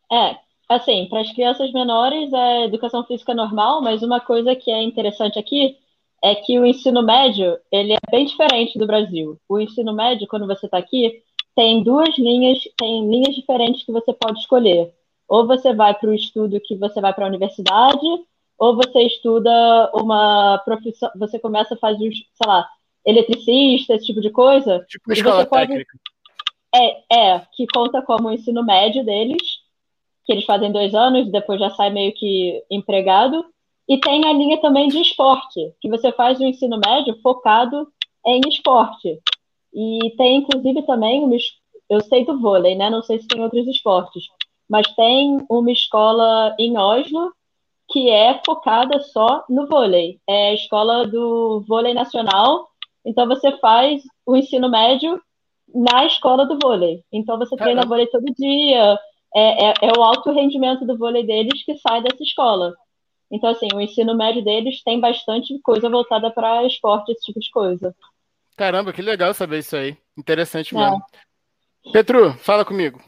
[0.09, 0.37] É,
[0.69, 5.37] assim, para as crianças menores é educação física normal, mas uma coisa que é interessante
[5.37, 5.75] aqui
[6.23, 9.37] é que o ensino médio, ele é bem diferente do Brasil.
[9.49, 11.21] O ensino médio, quando você está aqui,
[11.53, 14.93] tem duas linhas, tem linhas diferentes que você pode escolher
[15.27, 18.05] ou você vai para o estudo que você vai para a universidade,
[18.57, 22.67] ou você estuda uma profissão, você começa a fazer, sei lá,
[23.05, 24.85] eletricista, esse tipo de coisa.
[24.87, 25.97] Tipo escola técnica.
[26.71, 26.93] Pode...
[27.11, 29.41] É, é, que conta como o ensino médio deles,
[30.25, 33.45] que eles fazem dois anos e depois já sai meio que empregado.
[33.87, 37.87] E tem a linha também de esporte, que você faz o ensino médio focado
[38.25, 39.19] em esporte.
[39.73, 41.29] E tem, inclusive, também,
[41.89, 42.89] eu sei do vôlei, né?
[42.89, 44.23] Não sei se tem outros esportes,
[44.69, 47.33] mas tem uma escola em Oslo
[47.89, 50.19] que é focada só no vôlei.
[50.27, 52.69] É a escola do vôlei nacional.
[53.05, 55.21] Então você faz o ensino médio
[55.73, 57.03] na escola do vôlei.
[57.11, 58.97] Então você treina vôlei todo dia.
[59.35, 62.73] É, é, é, o alto rendimento do vôlei deles que sai dessa escola.
[63.31, 67.49] Então, assim, o ensino médio deles tem bastante coisa voltada para esporte, esse tipo de
[67.49, 67.95] coisa.
[68.55, 69.97] Caramba, que legal saber isso aí.
[70.15, 71.01] Interessante mesmo.
[71.87, 71.91] É.
[71.91, 73.01] Petru, fala comigo.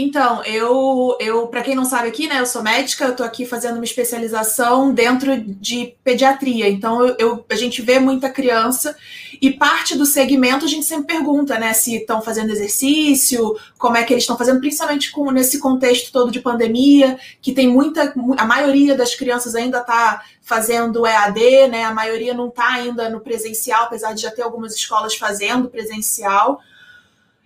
[0.00, 3.44] Então, eu, eu para quem não sabe aqui, né, eu sou médica, eu estou aqui
[3.44, 6.68] fazendo uma especialização dentro de pediatria.
[6.68, 8.96] Então, eu, eu, a gente vê muita criança
[9.42, 14.04] e parte do segmento a gente sempre pergunta, né, se estão fazendo exercício, como é
[14.04, 18.44] que eles estão fazendo, principalmente com, nesse contexto todo de pandemia, que tem muita, a
[18.44, 23.84] maioria das crianças ainda está fazendo EAD, né, a maioria não está ainda no presencial,
[23.84, 26.60] apesar de já ter algumas escolas fazendo presencial.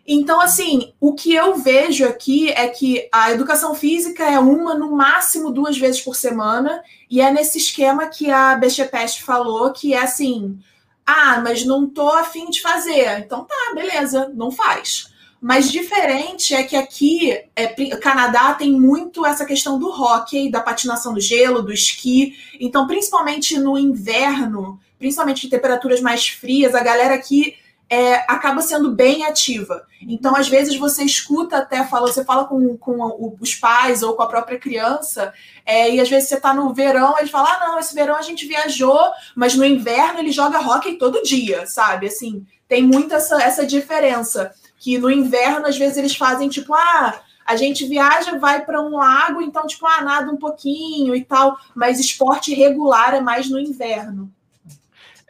[0.06, 4.96] Então, assim, o que eu vejo aqui é que a educação física é uma, no
[4.96, 10.02] máximo duas vezes por semana, e é nesse esquema que a Bechepest falou, que é
[10.02, 10.58] assim:
[11.06, 13.20] ah, mas não tô afim de fazer.
[13.20, 15.12] Então tá, beleza, não faz.
[15.40, 21.12] Mas diferente é que aqui, é, Canadá tem muito essa questão do hockey, da patinação
[21.12, 22.36] do gelo, do esqui.
[22.60, 27.56] Então, principalmente no inverno, principalmente em temperaturas mais frias, a galera aqui
[27.92, 29.86] é, acaba sendo bem ativa.
[30.00, 34.22] Então, às vezes, você escuta até, fala, você fala com, com os pais ou com
[34.22, 35.30] a própria criança,
[35.66, 38.22] é, e às vezes você está no verão, ele fala: ah, não, esse verão a
[38.22, 38.98] gente viajou,
[39.36, 42.06] mas no inverno ele joga hockey todo dia, sabe?
[42.06, 44.54] Assim, tem muita essa, essa diferença.
[44.78, 48.96] Que no inverno, às vezes, eles fazem tipo, ah, a gente viaja, vai para um
[48.96, 53.60] lago, então, tipo, ah, nada um pouquinho e tal, mas esporte regular é mais no
[53.60, 54.32] inverno.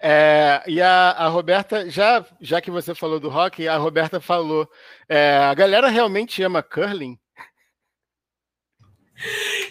[0.04, 4.68] É, e a, a, Roberta, já, já que você falou do rock, a Roberta falou:
[5.08, 7.16] é, a galera realmente ama curling?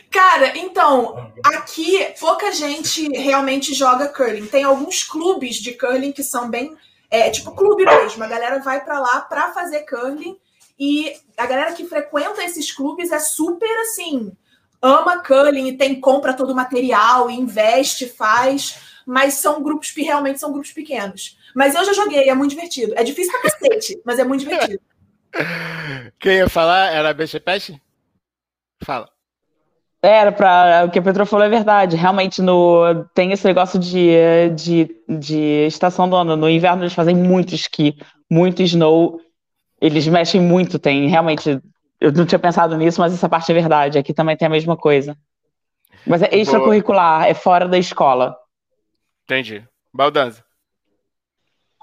[0.09, 4.47] Cara, então, aqui pouca gente realmente joga curling.
[4.47, 6.77] Tem alguns clubes de curling que são bem.
[7.09, 8.23] É, tipo clube mesmo.
[8.23, 10.37] A galera vai para lá para fazer curling.
[10.79, 14.31] E a galera que frequenta esses clubes é super assim.
[14.81, 20.39] Ama curling e tem compra todo o material, investe, faz mas são grupos que realmente
[20.39, 21.37] são grupos pequenos.
[21.53, 22.93] Mas eu já joguei, é muito divertido.
[22.95, 24.79] É difícil pra cacete, mas é muito divertido.
[26.17, 27.81] Quem ia falar era a Peixe?
[28.81, 29.09] Fala.
[30.01, 31.97] Era para o que a Petro falou é verdade.
[31.97, 36.37] Realmente no tem esse negócio de, de, de estação do ano.
[36.37, 37.97] No inverno eles fazem muito esqui,
[38.29, 39.19] muito snow.
[39.81, 41.59] Eles mexem muito, tem realmente.
[41.99, 43.97] Eu não tinha pensado nisso, mas essa parte é verdade.
[43.97, 45.17] Aqui também tem a mesma coisa.
[46.07, 48.40] Mas é extracurricular, é fora da escola.
[49.31, 49.65] Entendi.
[49.93, 50.43] Baldanza.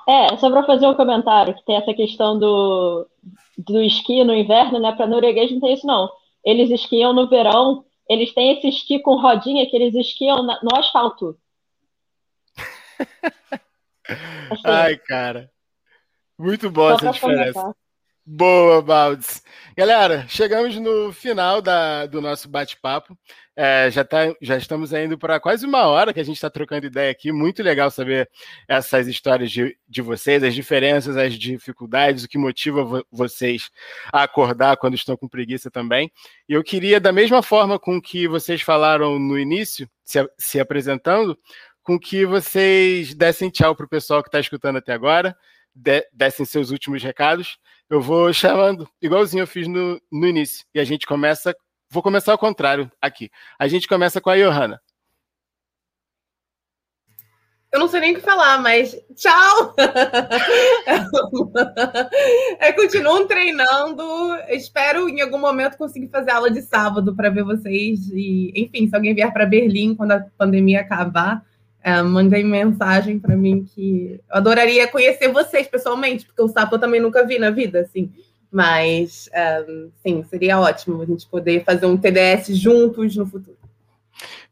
[0.06, 3.08] É, só para fazer um comentário, que tem essa questão do,
[3.56, 4.92] do esqui no inverno, né?
[4.92, 6.10] Para norueguês não tem isso, não.
[6.44, 10.76] Eles esquiam no verão, eles têm esse esqui com rodinha que eles esquiam na, no
[10.76, 11.38] asfalto.
[14.50, 15.50] Assim, Ai, cara.
[16.38, 17.52] Muito bom essa diferença.
[17.60, 17.74] Comentar.
[18.30, 19.42] Boa, Baldes.
[19.74, 23.16] Galera, chegamos no final da, do nosso bate-papo.
[23.60, 26.86] É, já, tá, já estamos indo para quase uma hora que a gente está trocando
[26.86, 27.32] ideia aqui.
[27.32, 28.30] Muito legal saber
[28.68, 33.68] essas histórias de, de vocês, as diferenças, as dificuldades, o que motiva vo vocês
[34.12, 36.08] a acordar quando estão com preguiça também.
[36.48, 41.36] E eu queria, da mesma forma com que vocês falaram no início, se, se apresentando,
[41.82, 45.36] com que vocês dessem tchau para o pessoal que está escutando até agora,
[45.74, 47.58] de, dessem seus últimos recados.
[47.90, 50.64] Eu vou chamando, igualzinho eu fiz no, no início.
[50.72, 51.52] E a gente começa
[51.90, 53.30] Vou começar ao contrário aqui.
[53.58, 54.80] A gente começa com a Johanna.
[57.70, 59.74] Eu não sei nem o que falar, mas tchau!
[62.58, 62.72] é,
[63.26, 64.04] treinando.
[64.48, 68.10] Espero em algum momento conseguir fazer aula de sábado para ver vocês.
[68.10, 71.44] E, enfim, se alguém vier para Berlim quando a pandemia acabar,
[71.82, 76.78] é, mandem mensagem para mim que eu adoraria conhecer vocês pessoalmente, porque o sapo eu
[76.78, 78.10] também nunca vi na vida, assim.
[78.50, 79.28] Mas,
[79.68, 83.58] um, sim, seria ótimo a gente poder fazer um TDS juntos no futuro.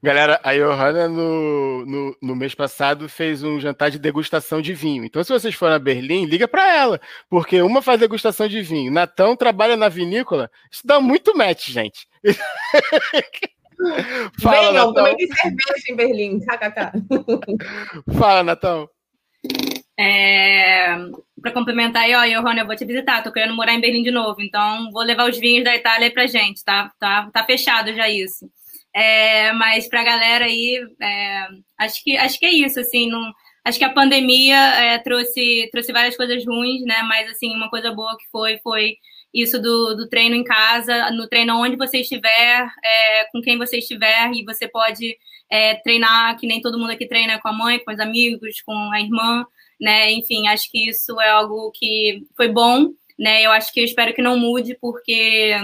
[0.03, 5.05] Galera, a Johanna no, no, no, mês passado fez um jantar de degustação de vinho.
[5.05, 8.93] Então, se vocês forem a Berlim, liga para ela, porque uma faz degustação de vinho,
[8.93, 10.51] Natão trabalha na vinícola.
[10.71, 12.07] Isso dá muito match, gente.
[14.41, 16.93] Fala, Venham, também tem cerveja em Berlim, kkk.
[18.19, 18.89] Fala, Natão.
[19.99, 20.95] É,
[21.41, 24.11] para complementar aí, ó, Johanna, eu vou te visitar, tô querendo morar em Berlim de
[24.11, 26.93] novo, então vou levar os vinhos da Itália aí pra gente, tá?
[26.99, 28.47] Tá, tá fechado já isso.
[28.95, 31.47] É, mas pra galera aí, é,
[31.79, 33.33] acho, que, acho que é isso, assim, não,
[33.65, 37.03] acho que a pandemia é, trouxe, trouxe várias coisas ruins, né?
[37.03, 38.97] Mas, assim, uma coisa boa que foi, foi
[39.35, 43.79] isso do, do treino em casa, no treino onde você estiver, é, com quem você
[43.79, 45.17] estiver, e você pode
[45.51, 48.73] é, treinar, que nem todo mundo aqui treina com a mãe, com os amigos, com
[48.93, 49.45] a irmã,
[49.81, 50.13] né?
[50.13, 53.43] Enfim, acho que isso é algo que foi bom, né?
[53.43, 55.55] Eu acho que eu espero que não mude, porque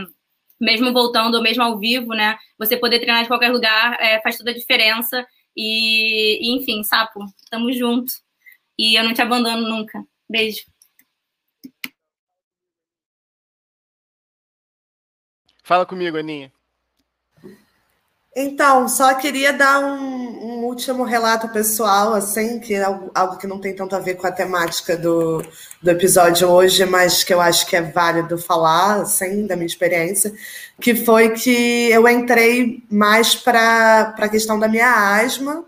[0.61, 2.39] mesmo voltando ou mesmo ao vivo, né?
[2.59, 5.27] Você poder treinar de qualquer lugar é, faz toda a diferença.
[5.57, 8.13] E, e, enfim, Sapo, tamo junto.
[8.79, 10.05] E eu não te abandono nunca.
[10.29, 10.63] Beijo.
[15.65, 16.53] Fala comigo, Aninha.
[18.35, 23.61] Então, só queria dar um, um, último relato pessoal, assim, que é algo, que não
[23.61, 25.45] tem tanto a ver com a temática do,
[25.83, 30.33] do episódio hoje, mas que eu acho que é válido falar, assim, da minha experiência,
[30.81, 35.67] que foi que eu entrei mais para a questão da minha asma,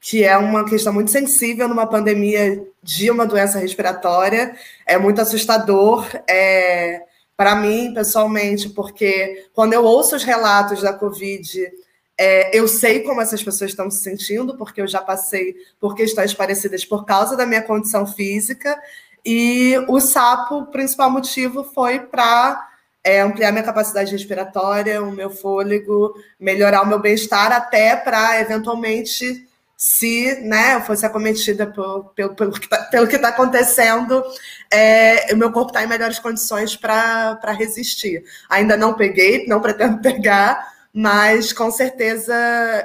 [0.00, 4.54] que é uma questão muito sensível numa pandemia de uma doença respiratória,
[4.86, 7.02] é muito assustador, é,
[7.36, 11.72] para mim, pessoalmente, porque quando eu ouço os relatos da Covid
[12.18, 16.34] é, eu sei como essas pessoas estão se sentindo, porque eu já passei por questões
[16.34, 18.76] parecidas por causa da minha condição física.
[19.24, 22.68] E o sapo, o principal motivo foi para
[23.04, 29.46] é, ampliar minha capacidade respiratória, o meu fôlego, melhorar o meu bem-estar, até para eventualmente,
[29.76, 34.24] se né, eu fosse acometida por, pelo, pelo, que está tá acontecendo,
[34.72, 38.24] é, o meu corpo está em melhores condições para resistir.
[38.48, 42.34] Ainda não peguei, não pretendo pegar mas com certeza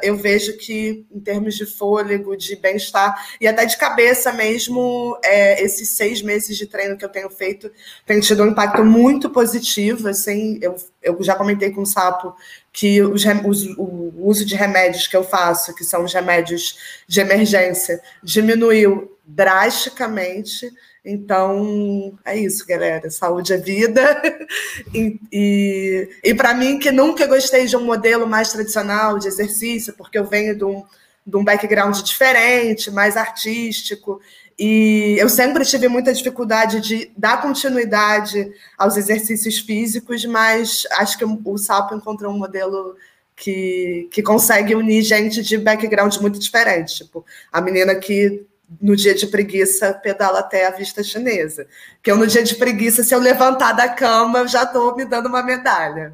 [0.03, 5.59] eu vejo que, em termos de fôlego, de bem-estar e até de cabeça mesmo, é,
[5.63, 7.71] esses seis meses de treino que eu tenho feito
[8.05, 10.09] tem tido um impacto muito positivo.
[10.09, 12.35] Assim, eu, eu já comentei com o Sapo
[12.71, 17.19] que os, os, o uso de remédios que eu faço, que são os remédios de
[17.19, 20.71] emergência, diminuiu drasticamente.
[21.05, 23.09] Então, é isso, galera.
[23.09, 24.21] Saúde é vida.
[24.93, 29.93] e e, e para mim, que nunca gostei de um modelo mais tradicional de exercício,
[29.93, 30.83] porque eu venho de um,
[31.25, 34.21] de um background diferente, mais artístico,
[34.57, 41.25] e eu sempre tive muita dificuldade de dar continuidade aos exercícios físicos, mas acho que
[41.25, 42.95] o Sapo encontrou um modelo
[43.35, 47.03] que, que consegue unir gente de background muito diferente.
[47.03, 48.45] Tipo, a menina que
[48.81, 51.67] no dia de preguiça, pedala até a vista chinesa.
[52.01, 55.05] Que eu, no dia de preguiça, se eu levantar da cama, eu já estou me
[55.05, 56.13] dando uma medalha.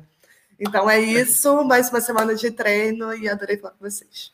[0.59, 4.33] Então é isso, mais uma semana de treino e adorei falar com vocês.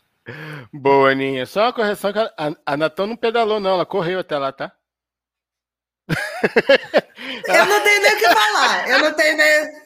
[0.73, 1.45] Boa, Aninha.
[1.45, 2.33] Só uma correção que a,
[2.65, 4.71] a Natão não pedalou, não, ela correu até lá, tá?
[7.47, 8.89] eu não tenho nem o que falar.
[8.89, 9.85] Eu não tenho nem.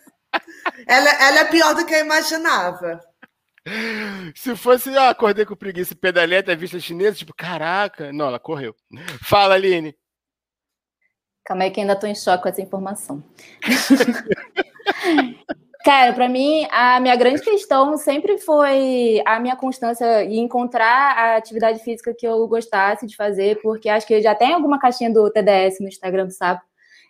[0.87, 3.01] Ela, ela é pior do que eu imaginava.
[4.35, 8.11] Se fosse, ah, acordei com preguiça e pedalei até a vista chinesa, tipo, caraca.
[8.11, 8.75] Não, ela correu.
[9.21, 9.95] Fala, Aline.
[11.45, 13.23] Calma aí que ainda tô em choque com essa informação.
[15.83, 21.37] Cara, para mim, a minha grande questão sempre foi a minha constância e encontrar a
[21.37, 25.31] atividade física que eu gostasse de fazer, porque acho que já tem alguma caixinha do
[25.31, 26.61] TDS no Instagram do Sapo.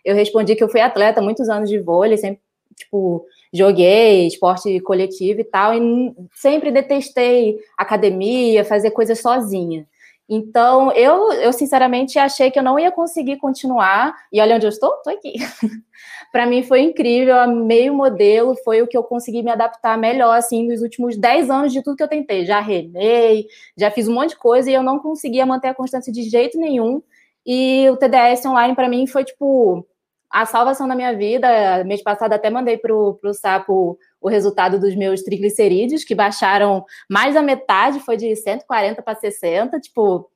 [0.04, 2.40] eu respondi que eu fui atleta muitos anos de vôlei, sempre,
[2.76, 9.86] tipo, joguei esporte coletivo e tal, e sempre detestei academia, fazer coisas sozinha.
[10.32, 14.14] Então, eu, eu sinceramente achei que eu não ia conseguir continuar.
[14.32, 15.34] E olha onde eu estou, estou aqui.
[16.30, 20.68] para mim foi incrível, meio modelo, foi o que eu consegui me adaptar melhor, assim,
[20.68, 22.46] nos últimos 10 anos de tudo que eu tentei.
[22.46, 23.46] Já remei,
[23.76, 26.56] já fiz um monte de coisa e eu não conseguia manter a constância de jeito
[26.56, 27.02] nenhum.
[27.44, 29.84] E o TDS online para mim foi, tipo,
[30.30, 31.82] a salvação da minha vida.
[31.84, 37.34] Mês passado até mandei pro, pro Sapo o resultado dos meus triglicerídeos, que baixaram mais
[37.34, 40.30] da metade, foi de 140 para 60, tipo,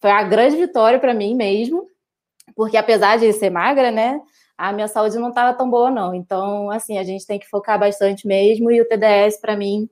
[0.00, 1.86] foi a grande vitória para mim mesmo,
[2.54, 4.20] porque apesar de ser magra, né,
[4.56, 6.14] a minha saúde não estava tão boa não.
[6.14, 9.88] Então, assim, a gente tem que focar bastante mesmo e o TDS para mim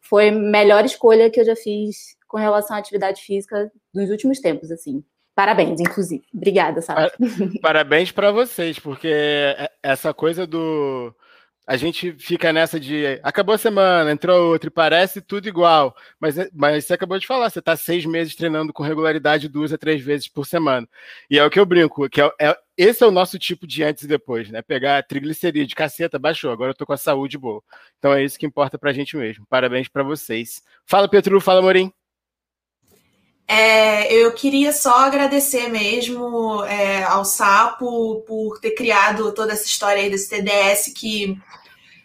[0.00, 4.40] foi a melhor escolha que eu já fiz com relação à atividade física dos últimos
[4.40, 5.04] tempos, assim.
[5.34, 6.24] Parabéns, inclusive.
[6.32, 7.10] Obrigada, sabe?
[7.60, 9.10] Parabéns para vocês, porque
[9.82, 11.14] essa coisa do
[11.66, 15.94] a gente fica nessa de acabou a semana, entrou outro e parece tudo igual.
[16.18, 19.78] Mas, mas você acabou de falar, você está seis meses treinando com regularidade duas a
[19.78, 20.88] três vezes por semana.
[21.30, 23.84] E é o que eu brinco, que é, é esse é o nosso tipo de
[23.84, 24.60] antes e depois, né?
[24.60, 27.62] Pegar triglicerídeo, caceta, baixou, agora eu tô com a saúde boa.
[27.98, 29.46] Então é isso que importa pra gente mesmo.
[29.48, 30.62] Parabéns para vocês.
[30.84, 31.92] Fala, Petru, fala, Morim.
[33.54, 40.02] É, eu queria só agradecer mesmo é, ao Sapo por ter criado toda essa história
[40.02, 41.38] aí desse TDS que,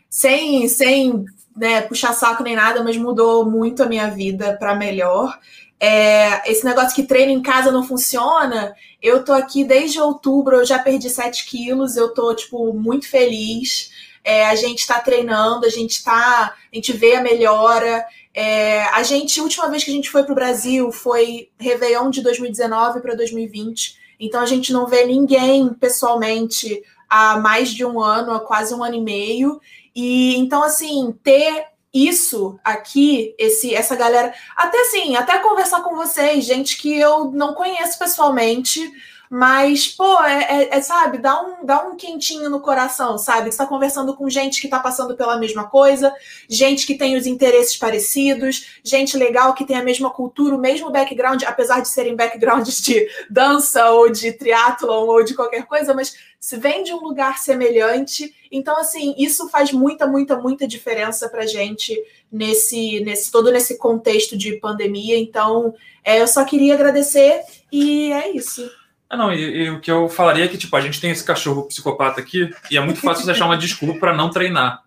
[0.10, 1.24] sem, sem
[1.56, 5.40] né, puxar saco nem nada, mas mudou muito a minha vida para melhor.
[5.80, 10.66] É, esse negócio que treino em casa não funciona, eu tô aqui desde outubro, eu
[10.66, 13.90] já perdi 7 quilos, eu tô, tipo, muito feliz.
[14.22, 16.54] É, a gente está treinando, a gente tá.
[16.74, 18.06] A gente vê a melhora.
[18.40, 22.12] É, a gente, a última vez que a gente foi para o Brasil foi Réveillon
[22.12, 23.98] de 2019 para 2020.
[24.20, 28.84] Então a gente não vê ninguém pessoalmente há mais de um ano, há quase um
[28.84, 29.60] ano e meio.
[29.96, 36.46] E então, assim, ter isso aqui, esse, essa galera, até assim, até conversar com vocês,
[36.46, 38.88] gente que eu não conheço pessoalmente,
[39.30, 43.52] mas, pô, é, é, é, sabe, dá um, dá um quentinho no coração, sabe?
[43.52, 46.14] Você tá conversando com gente que tá passando pela mesma coisa,
[46.48, 50.90] gente que tem os interesses parecidos, gente legal que tem a mesma cultura, o mesmo
[50.92, 56.16] background, apesar de serem backgrounds de dança ou de triatlon ou de qualquer coisa, mas
[56.40, 58.34] se vem de um lugar semelhante.
[58.52, 62.00] Então, assim, isso faz muita, muita, muita diferença pra gente
[62.32, 65.18] nesse, nesse todo nesse contexto de pandemia.
[65.18, 65.74] Então,
[66.04, 68.70] é, eu só queria agradecer e é isso.
[69.10, 71.24] Ah, não, e, e, o que eu falaria é que, tipo, a gente tem esse
[71.24, 74.84] cachorro psicopata aqui e é muito fácil você achar uma desculpa para não treinar.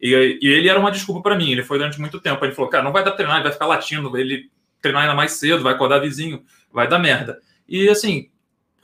[0.00, 2.44] E, e, ele era uma desculpa para mim, ele foi durante muito tempo.
[2.44, 4.50] Ele falou, cara, não vai dar pra treinar, ele vai ficar latindo, ele
[4.82, 6.42] treinar ainda mais cedo, vai acordar vizinho,
[6.72, 7.38] vai dar merda.
[7.68, 8.28] E, assim,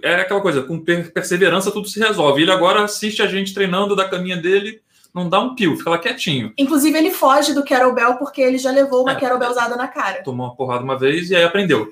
[0.03, 2.43] é aquela coisa, com perseverança tudo se resolve.
[2.43, 4.81] Ele agora assiste a gente treinando da caminha dele,
[5.13, 6.53] não dá um pio, fica lá quietinho.
[6.57, 10.23] Inclusive, ele foge do kettlebell porque ele já levou uma é, kettlebell usada na cara.
[10.23, 11.89] Tomou uma porrada uma vez e aí aprendeu.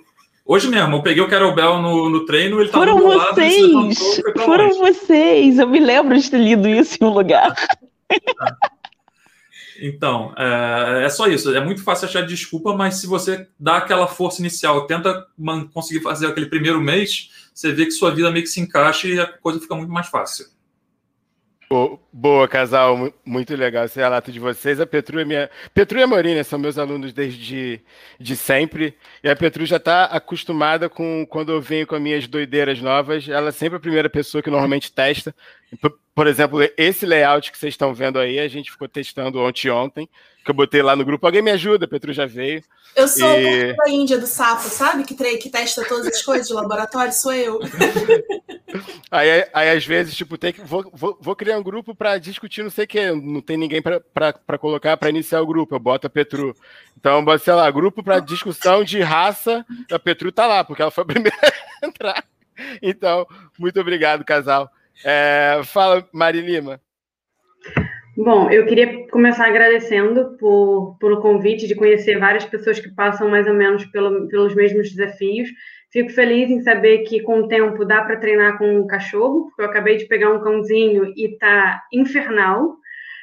[0.47, 3.73] Hoje mesmo, eu peguei o Kettlebell no, no treino, ele Foram tava do vocês!
[4.23, 4.79] Lado, Foram longe.
[4.79, 5.59] vocês!
[5.59, 7.55] Eu me lembro de ter lido isso em um lugar.
[9.81, 11.53] Então, é, é, só isso.
[11.55, 15.27] É muito fácil achar desculpa, mas se você dá aquela força inicial, tenta
[15.73, 19.19] conseguir fazer aquele primeiro mês, você vê que sua vida meio que se encaixa e
[19.19, 20.47] a coisa fica muito mais fácil.
[22.13, 24.81] Boa, casal, muito legal esse relato de vocês.
[24.81, 25.51] A Petru e minha.
[25.75, 27.81] Petru e a Morina são meus alunos desde
[28.21, 28.97] de sempre.
[29.25, 33.29] E a Petru já está acostumada com quando eu venho com as minhas doideiras novas.
[33.29, 35.35] Ela é sempre a primeira pessoa que normalmente testa.
[36.15, 40.09] Por exemplo, esse layout que vocês estão vendo aí, a gente ficou testando ontem ontem,
[40.45, 41.25] que eu botei lá no grupo.
[41.27, 42.63] Alguém me ajuda, Petru já veio.
[42.95, 43.75] Eu sou e...
[43.81, 45.03] a Índia do sapo, sabe?
[45.05, 47.59] Que, que testa todas as coisas de laboratório, sou eu.
[49.11, 50.61] aí, aí, às vezes, tipo, tem que.
[50.61, 53.11] Vou, vou, vou criar um grupo para discutir não sei o quê.
[53.11, 55.75] Não tem ninguém para colocar para iniciar o grupo.
[55.75, 56.55] Eu boto a Petru.
[56.97, 59.65] Então, sei lá, grupo para discussão de raça.
[59.91, 61.39] A Petru tá lá, porque ela foi a primeira
[61.83, 62.25] a entrar.
[62.83, 63.27] Então,
[63.59, 64.71] muito obrigado, casal.
[65.03, 66.81] É, fala, Mari Lima.
[68.17, 73.49] Bom, eu queria começar agradecendo por, pelo convite de conhecer várias pessoas que passam mais
[73.49, 75.49] ou menos pelo, pelos mesmos desafios.
[75.91, 79.63] Fico feliz em saber que com o tempo dá para treinar com um cachorro, porque
[79.63, 82.77] eu acabei de pegar um cãozinho e tá infernal.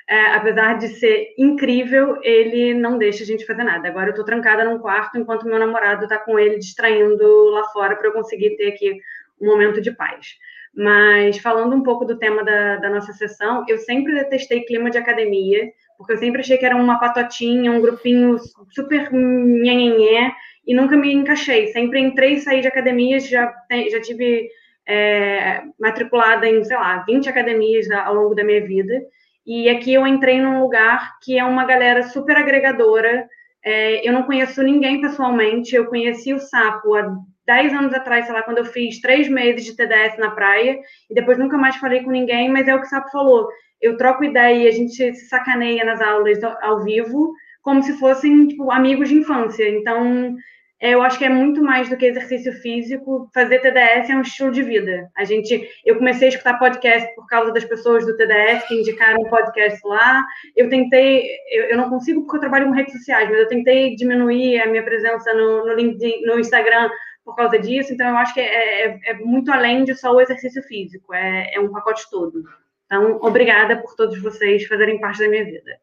[0.09, 3.87] É, apesar de ser incrível, ele não deixa a gente fazer nada.
[3.87, 7.95] Agora eu estou trancada num quarto enquanto meu namorado está com ele distraindo lá fora
[7.95, 8.99] para eu conseguir ter aqui
[9.39, 10.35] um momento de paz.
[10.73, 14.97] Mas falando um pouco do tema da, da nossa sessão, eu sempre detestei clima de
[14.97, 18.37] academia, porque eu sempre achei que era uma patotinha, um grupinho
[18.69, 20.33] super nhenhenhé,
[20.65, 21.67] e nunca me encaixei.
[21.67, 23.53] Sempre entrei e saí de academias, já,
[23.89, 24.49] já tive
[24.87, 29.01] é, matriculada em, sei lá, 20 academias ao longo da minha vida.
[29.45, 33.27] E aqui eu entrei num lugar que é uma galera super agregadora.
[33.63, 35.75] É, eu não conheço ninguém pessoalmente.
[35.75, 37.15] Eu conheci o Sapo há
[37.45, 40.79] 10 anos atrás, sei lá, quando eu fiz três meses de TDS na praia.
[41.09, 43.47] E depois nunca mais falei com ninguém, mas é o que o Sapo falou.
[43.81, 48.47] Eu troco ideia e a gente se sacaneia nas aulas ao vivo, como se fossem
[48.47, 49.67] tipo, amigos de infância.
[49.67, 50.35] Então,
[50.81, 53.29] é, eu acho que é muito mais do que exercício físico.
[53.35, 55.07] Fazer TDS é um estilo de vida.
[55.15, 59.23] A gente, eu comecei a escutar podcast por causa das pessoas do TDS que indicaram
[59.25, 60.25] podcast lá.
[60.55, 63.95] Eu tentei, eu, eu não consigo porque eu trabalho com redes sociais, mas eu tentei
[63.95, 66.89] diminuir a minha presença no, no LinkedIn, no Instagram
[67.23, 67.93] por causa disso.
[67.93, 71.13] Então, eu acho que é, é, é muito além de só o exercício físico.
[71.13, 72.43] É, é um pacote todo.
[72.85, 75.79] Então, obrigada por todos vocês fazerem parte da minha vida.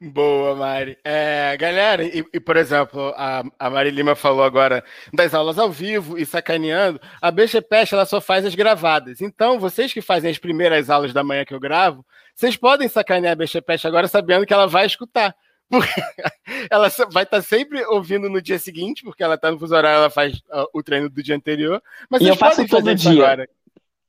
[0.00, 0.98] Boa, Mari.
[1.04, 4.82] É, galera, e, e, por exemplo, a, a Mari Lima falou agora
[5.12, 7.00] das aulas ao vivo e sacaneando.
[7.20, 9.20] A BGPest ela só faz as gravadas.
[9.20, 12.04] Então, vocês que fazem as primeiras aulas da manhã que eu gravo,
[12.34, 15.34] vocês podem sacanear a BGPest agora sabendo que ela vai escutar.
[15.68, 15.88] Porque
[16.70, 20.10] ela vai estar sempre ouvindo no dia seguinte, porque ela está no fuso horário, ela
[20.10, 21.82] faz uh, o treino do dia anterior.
[22.08, 23.24] Mas e eu faço todo dia.
[23.24, 23.48] Agora.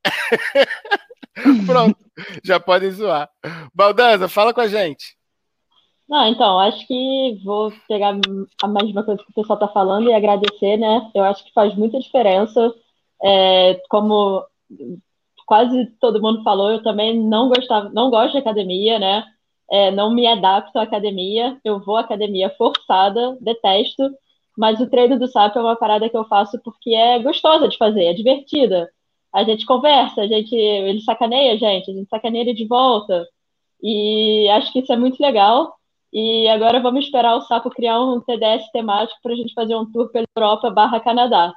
[1.65, 1.97] Pronto,
[2.43, 3.29] já podem zoar.
[3.73, 5.17] Baldanza, fala com a gente.
[6.07, 8.15] Não, então, acho que vou pegar
[8.63, 11.11] a mesma coisa que o pessoal está falando e agradecer, né?
[11.13, 12.73] Eu acho que faz muita diferença.
[13.21, 14.45] É, como
[15.45, 19.23] quase todo mundo falou, eu também não gostava, não gosto de academia, né?
[19.69, 24.10] É, não me adapto à academia, eu vou à academia forçada, detesto,
[24.57, 27.77] mas o treino do SAP é uma parada que eu faço porque é gostosa de
[27.77, 28.89] fazer, é divertida.
[29.34, 33.27] A gente conversa, a gente, ele sacaneia a gente, a gente sacaneia ele de volta.
[33.81, 35.77] E acho que isso é muito legal.
[36.11, 39.85] E agora vamos esperar o Sapo criar um TDS temático para a gente fazer um
[39.91, 41.53] tour pela Europa barra Canadá.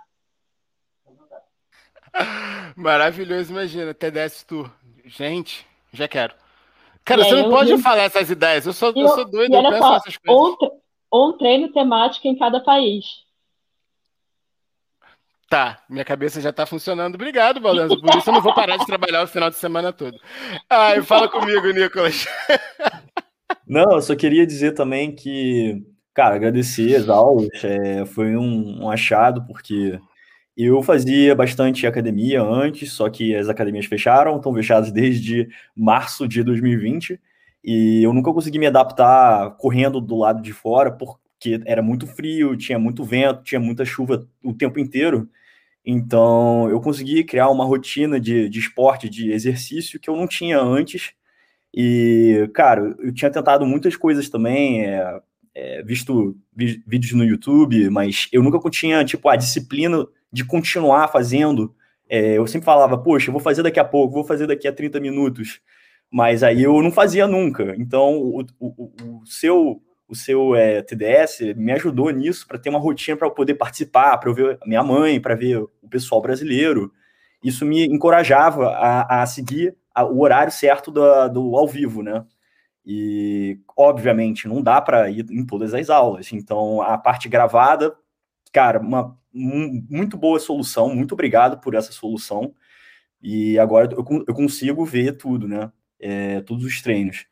[2.76, 4.70] Maravilhoso, imagina, TDS Tour.
[5.06, 6.34] Gente, já quero.
[7.04, 8.66] Cara, você não pode falar essas ideias.
[8.66, 10.56] Eu sou, eu, eu sou doido, eu penso só, essas coisas.
[11.12, 13.04] Um, um treino temático em cada país.
[15.50, 17.16] Tá, minha cabeça já tá funcionando.
[17.16, 17.96] Obrigado, Balança.
[17.96, 20.16] Por isso eu não vou parar de trabalhar o final de semana todo.
[20.68, 22.24] Ai, fala comigo, Nicolas.
[23.66, 25.82] Não, eu só queria dizer também que,
[26.14, 29.98] cara, agradecer as aulas, é, foi um, um, achado, porque
[30.64, 36.42] eu fazia bastante academia antes, só que as academias fecharam, estão fechadas desde março de
[36.42, 37.20] 2020,
[37.62, 42.56] e eu nunca consegui me adaptar correndo do lado de fora, porque era muito frio,
[42.56, 45.28] tinha muito vento, tinha muita chuva o tempo inteiro.
[45.84, 50.60] Então, eu consegui criar uma rotina de, de esporte, de exercício que eu não tinha
[50.60, 51.12] antes,
[51.74, 55.20] e, cara, eu tinha tentado muitas coisas também, é,
[55.54, 61.74] é, visto vídeos no YouTube, mas eu nunca tinha, tipo, a disciplina de continuar fazendo.
[62.08, 65.00] É, eu sempre falava, poxa, vou fazer daqui a pouco, vou fazer daqui a 30
[65.00, 65.60] minutos.
[66.10, 67.74] Mas aí eu não fazia nunca.
[67.78, 72.80] Então, o, o, o seu, o seu é, TDS me ajudou nisso para ter uma
[72.80, 76.20] rotina para eu poder participar, para eu ver a minha mãe, para ver o pessoal
[76.20, 76.92] brasileiro.
[77.42, 82.24] Isso me encorajava a, a seguir o horário certo do, do ao vivo, né?
[82.84, 86.32] E, obviamente, não dá para ir em todas as aulas.
[86.32, 87.94] Então, a parte gravada,
[88.52, 90.94] cara, uma muito boa solução.
[90.94, 92.54] Muito obrigado por essa solução.
[93.22, 95.70] E agora eu, eu consigo ver tudo, né?
[95.98, 97.26] É, todos os treinos.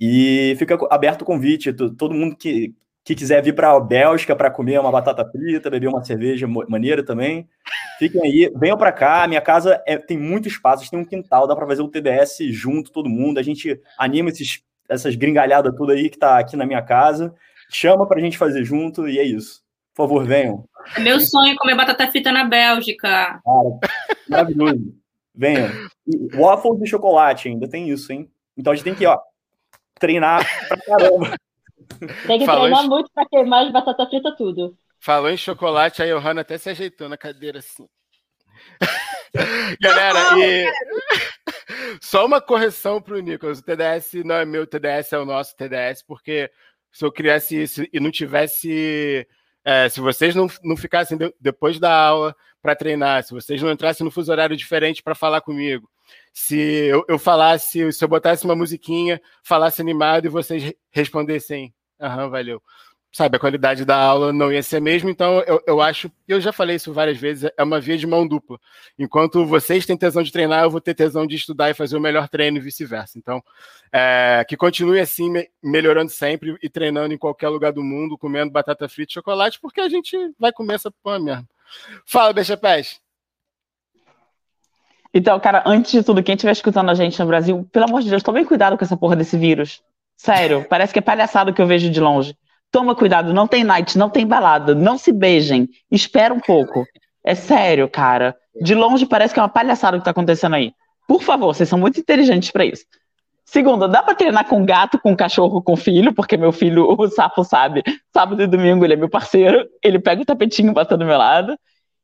[0.00, 2.74] E fica aberto o convite, todo mundo que,
[3.04, 7.04] que quiser vir para a Bélgica para comer uma batata frita, beber uma cerveja maneira
[7.04, 7.48] também,
[7.98, 9.26] fiquem aí, venham para cá.
[9.26, 12.92] Minha casa é, tem muito espaço, tem um quintal, dá para fazer o TDS junto,
[12.92, 13.38] todo mundo.
[13.38, 17.34] A gente anima esses, essas gringalhadas tudo aí que tá aqui na minha casa.
[17.70, 19.67] Chama para a gente fazer junto e é isso.
[19.98, 20.64] Por favor, venham.
[20.96, 23.40] É meu sonho comer batata frita na Bélgica.
[23.44, 23.78] Cara,
[24.28, 24.94] maravilhoso.
[25.34, 25.70] Venham.
[26.06, 28.30] E waffles de chocolate ainda tem isso, hein?
[28.56, 29.18] Então a gente tem que, ó,
[29.98, 31.36] treinar pra caramba.
[32.28, 32.88] Tem que Falou treinar em...
[32.88, 34.78] muito para queimar de batata frita tudo.
[35.00, 37.88] Falou em chocolate, a Johanna até se ajeitou na cadeira assim.
[39.82, 40.72] Galera, e
[42.00, 43.58] só uma correção para o Nicolas.
[43.58, 46.48] O TDS não é meu, o TDS é o nosso TDS, porque
[46.92, 49.26] se eu criasse isso e não tivesse.
[49.70, 53.70] É, se vocês não, não ficassem de, depois da aula para treinar, se vocês não
[53.70, 55.86] entrassem no fuso horário diferente para falar comigo,
[56.32, 62.30] se eu, eu, falasse, se eu botasse uma musiquinha, falasse animado e vocês respondessem, aham,
[62.30, 62.62] valeu.
[63.18, 66.40] Sabe, a qualidade da aula não ia ser a mesma, então eu, eu acho, eu
[66.40, 68.60] já falei isso várias vezes, é uma via de mão dupla.
[68.96, 72.00] Enquanto vocês têm tesão de treinar, eu vou ter tesão de estudar e fazer o
[72.00, 73.18] melhor treino e vice-versa.
[73.18, 73.42] Então,
[73.92, 78.52] é, que continue assim, me, melhorando sempre e treinando em qualquer lugar do mundo, comendo
[78.52, 81.48] batata frita e chocolate, porque a gente vai comer essa porra mesmo.
[82.06, 83.00] Fala, Beija Pés.
[85.12, 88.10] Então, cara, antes de tudo, quem estiver escutando a gente no Brasil, pelo amor de
[88.10, 89.82] Deus, tomem cuidado com essa porra desse vírus.
[90.16, 92.38] Sério, parece que é palhaçada que eu vejo de longe.
[92.70, 96.84] Toma cuidado, não tem night, não tem balada, não se beijem, espera um pouco.
[97.24, 98.36] É sério, cara.
[98.60, 100.72] De longe parece que é uma palhaçada o que tá acontecendo aí.
[101.06, 102.84] Por favor, vocês são muito inteligentes para isso.
[103.44, 107.42] Segundo, dá pra treinar com gato, com cachorro, com filho, porque meu filho, o sapo,
[107.42, 107.82] sabe.
[108.12, 111.58] Sábado e domingo ele é meu parceiro, ele pega o tapetinho, bota do meu lado.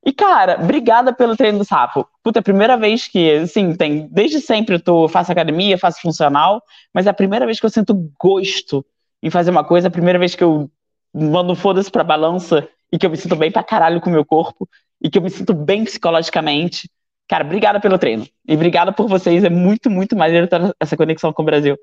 [0.06, 2.08] E, cara, obrigada pelo treino do sapo.
[2.22, 4.08] Puta, é a primeira vez que, assim, tem.
[4.10, 6.62] Desde sempre eu tô, faço academia, faço funcional,
[6.94, 8.84] mas é a primeira vez que eu sinto gosto
[9.24, 10.70] em fazer uma coisa, a primeira vez que eu
[11.14, 14.22] mando foda-se pra balança e que eu me sinto bem pra caralho com o meu
[14.22, 14.68] corpo
[15.02, 16.90] e que eu me sinto bem psicologicamente.
[17.26, 18.28] Cara, obrigada pelo treino.
[18.46, 19.42] E obrigada por vocês.
[19.42, 21.74] É muito, muito maneiro ter essa conexão com o Brasil.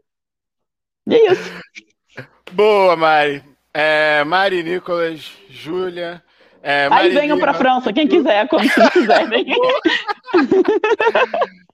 [1.08, 1.52] E é isso.
[2.54, 3.44] Boa, Mari.
[3.74, 6.22] É, Mari, Nicolas, Júlia.
[6.62, 9.46] É, Aí venham para a França, quem quiser, quando vocês quiserem.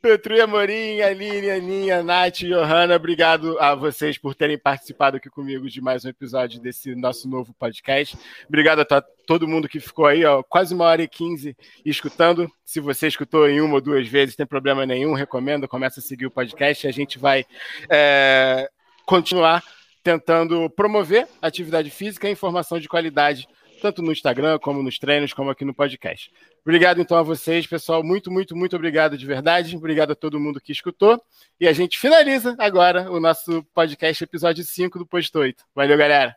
[0.00, 5.68] Petru e Amorim, Aline, Aninha, Nath Johanna, obrigado a vocês por terem participado aqui comigo
[5.68, 8.16] de mais um episódio desse nosso novo podcast.
[8.48, 12.48] Obrigado a todo mundo que ficou aí, ó, quase uma hora e quinze escutando.
[12.64, 16.26] Se você escutou em uma ou duas vezes, tem problema nenhum, recomendo, começa a seguir
[16.26, 17.44] o podcast a gente vai
[17.90, 18.70] é,
[19.04, 19.64] continuar
[20.04, 23.48] tentando promover atividade física e informação de qualidade
[23.78, 26.30] tanto no Instagram, como nos treinos, como aqui no podcast.
[26.68, 28.04] Obrigado então a vocês, pessoal.
[28.04, 29.74] Muito, muito, muito obrigado de verdade.
[29.74, 31.18] Obrigado a todo mundo que escutou.
[31.58, 35.64] E a gente finaliza agora o nosso podcast, episódio 5 do Posto 8.
[35.74, 36.36] Valeu, galera.